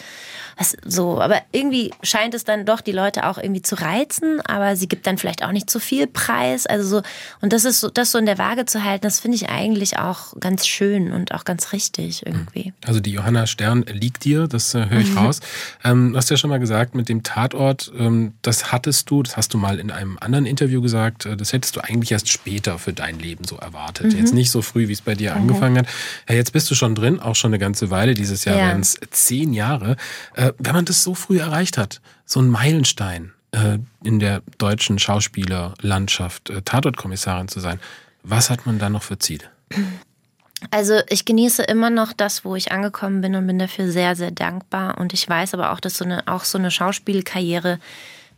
[0.58, 4.76] Was, so, aber irgendwie scheint es dann doch die Leute auch irgendwie zu reizen, aber
[4.76, 6.66] sie gibt dann vielleicht auch nicht zu viel Preis.
[6.66, 7.02] Also so,
[7.40, 9.98] und das ist so, das so in der Waage zu halten, das finde ich eigentlich
[9.98, 12.74] auch ganz schön und auch ganz richtig irgendwie.
[12.84, 15.18] Also die Johanna Stern liegt dir, das äh, höre ich mhm.
[15.18, 15.40] raus.
[15.82, 19.38] Ähm, du hast ja schon mal gesagt, mit dem Tatort, ähm, das hattest du, das
[19.38, 22.78] hast du mal in einem anderen Interview gesagt, äh, das hättest du eigentlich erst später
[22.78, 24.12] für dein Leben so erwartet.
[24.12, 24.18] Mhm.
[24.18, 25.42] Jetzt nicht so früh, wie es bei dir mhm.
[25.42, 25.86] angefangen hat.
[26.28, 28.14] Ja, jetzt bist du schon drin, auch schon eine ganze Weile.
[28.14, 28.66] Dieses Jahr ja.
[28.66, 29.96] werden es zehn Jahre.
[30.34, 34.98] Äh, wenn man das so früh erreicht hat, so ein Meilenstein äh, in der deutschen
[34.98, 37.78] Schauspielerlandschaft, äh, Tatortkommissarin zu sein,
[38.24, 39.44] was hat man da noch für Ziele?
[40.70, 44.32] Also ich genieße immer noch das, wo ich angekommen bin und bin dafür sehr, sehr
[44.32, 44.98] dankbar.
[44.98, 47.78] Und ich weiß aber auch, dass so eine, auch so eine Schauspielkarriere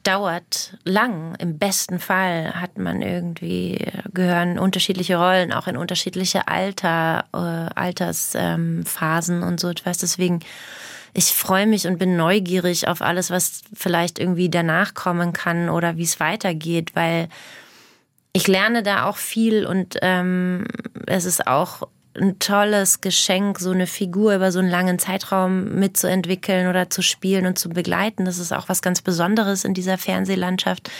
[0.03, 1.35] dauert lang.
[1.37, 9.43] Im besten Fall hat man irgendwie, gehören unterschiedliche Rollen auch in unterschiedliche Alter, äh, Altersphasen
[9.43, 9.99] ähm, und so etwas.
[9.99, 10.41] Deswegen,
[11.13, 15.97] ich freue mich und bin neugierig auf alles, was vielleicht irgendwie danach kommen kann oder
[15.97, 17.29] wie es weitergeht, weil
[18.33, 20.67] ich lerne da auch viel und ähm,
[21.07, 26.69] es ist auch ein tolles Geschenk, so eine Figur über so einen langen Zeitraum mitzuentwickeln
[26.69, 28.25] oder zu spielen und zu begleiten.
[28.25, 30.91] Das ist auch was ganz Besonderes in dieser Fernsehlandschaft.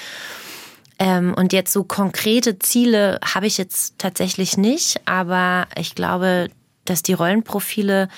[0.99, 6.49] Ähm, und jetzt so konkrete Ziele habe ich jetzt tatsächlich nicht, aber ich glaube,
[6.85, 8.09] dass die Rollenprofile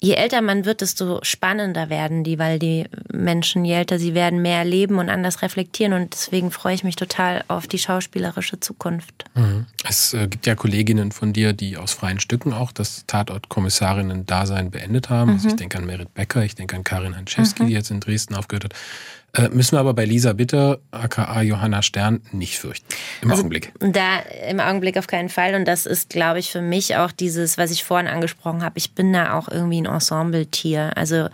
[0.00, 4.40] je älter man wird, desto spannender werden die, weil die Menschen, je älter sie werden,
[4.40, 5.92] mehr leben und anders reflektieren.
[5.92, 9.24] Und deswegen freue ich mich total auf die schauspielerische Zukunft.
[9.34, 9.66] Mhm.
[9.88, 15.10] Es äh, gibt ja Kolleginnen von dir, die aus freien Stücken auch das Tatort-Kommissarinnen-Dasein beendet
[15.10, 15.32] haben.
[15.32, 15.48] Also mhm.
[15.48, 17.66] Also ich denke an Merit Becker, ich denke an Karin Hanczewski, mhm.
[17.68, 18.74] die jetzt in Dresden aufgehört hat.
[19.34, 22.86] Äh, müssen wir aber bei Lisa Bitter, aka Johanna Stern, nicht fürchten.
[23.20, 23.72] Im also Augenblick.
[23.80, 25.54] Da im Augenblick auf keinen Fall.
[25.54, 28.78] Und das ist, glaube ich, für mich auch dieses, was ich vorhin angesprochen habe.
[28.78, 30.92] Ich bin da auch irgendwie ein Ensemble-Tier.
[30.96, 31.28] Also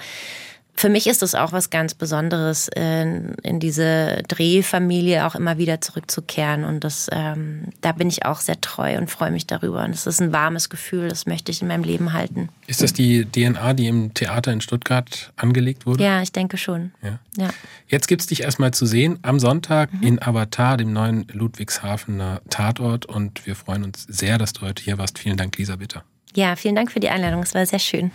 [0.76, 5.80] für mich ist es auch was ganz Besonderes, in, in diese Drehfamilie auch immer wieder
[5.80, 6.64] zurückzukehren.
[6.64, 9.84] Und das, ähm, da bin ich auch sehr treu und freue mich darüber.
[9.84, 12.48] Und es ist ein warmes Gefühl, das möchte ich in meinem Leben halten.
[12.66, 16.02] Ist das die DNA, die im Theater in Stuttgart angelegt wurde?
[16.02, 16.92] Ja, ich denke schon.
[17.02, 17.20] Ja.
[17.36, 17.50] ja.
[17.86, 20.02] Jetzt gibt es dich erstmal zu sehen am Sonntag mhm.
[20.02, 23.06] in Avatar, dem neuen Ludwigshafener Tatort.
[23.06, 25.20] Und wir freuen uns sehr, dass du heute hier warst.
[25.20, 26.04] Vielen Dank, Lisa Bitter.
[26.36, 27.42] Ja, vielen Dank für die Einladung.
[27.42, 28.10] Es war sehr schön.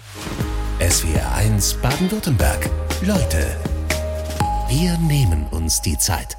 [0.80, 2.70] SWR 1 Baden-Württemberg.
[3.02, 3.56] Leute,
[4.70, 6.39] wir nehmen uns die Zeit.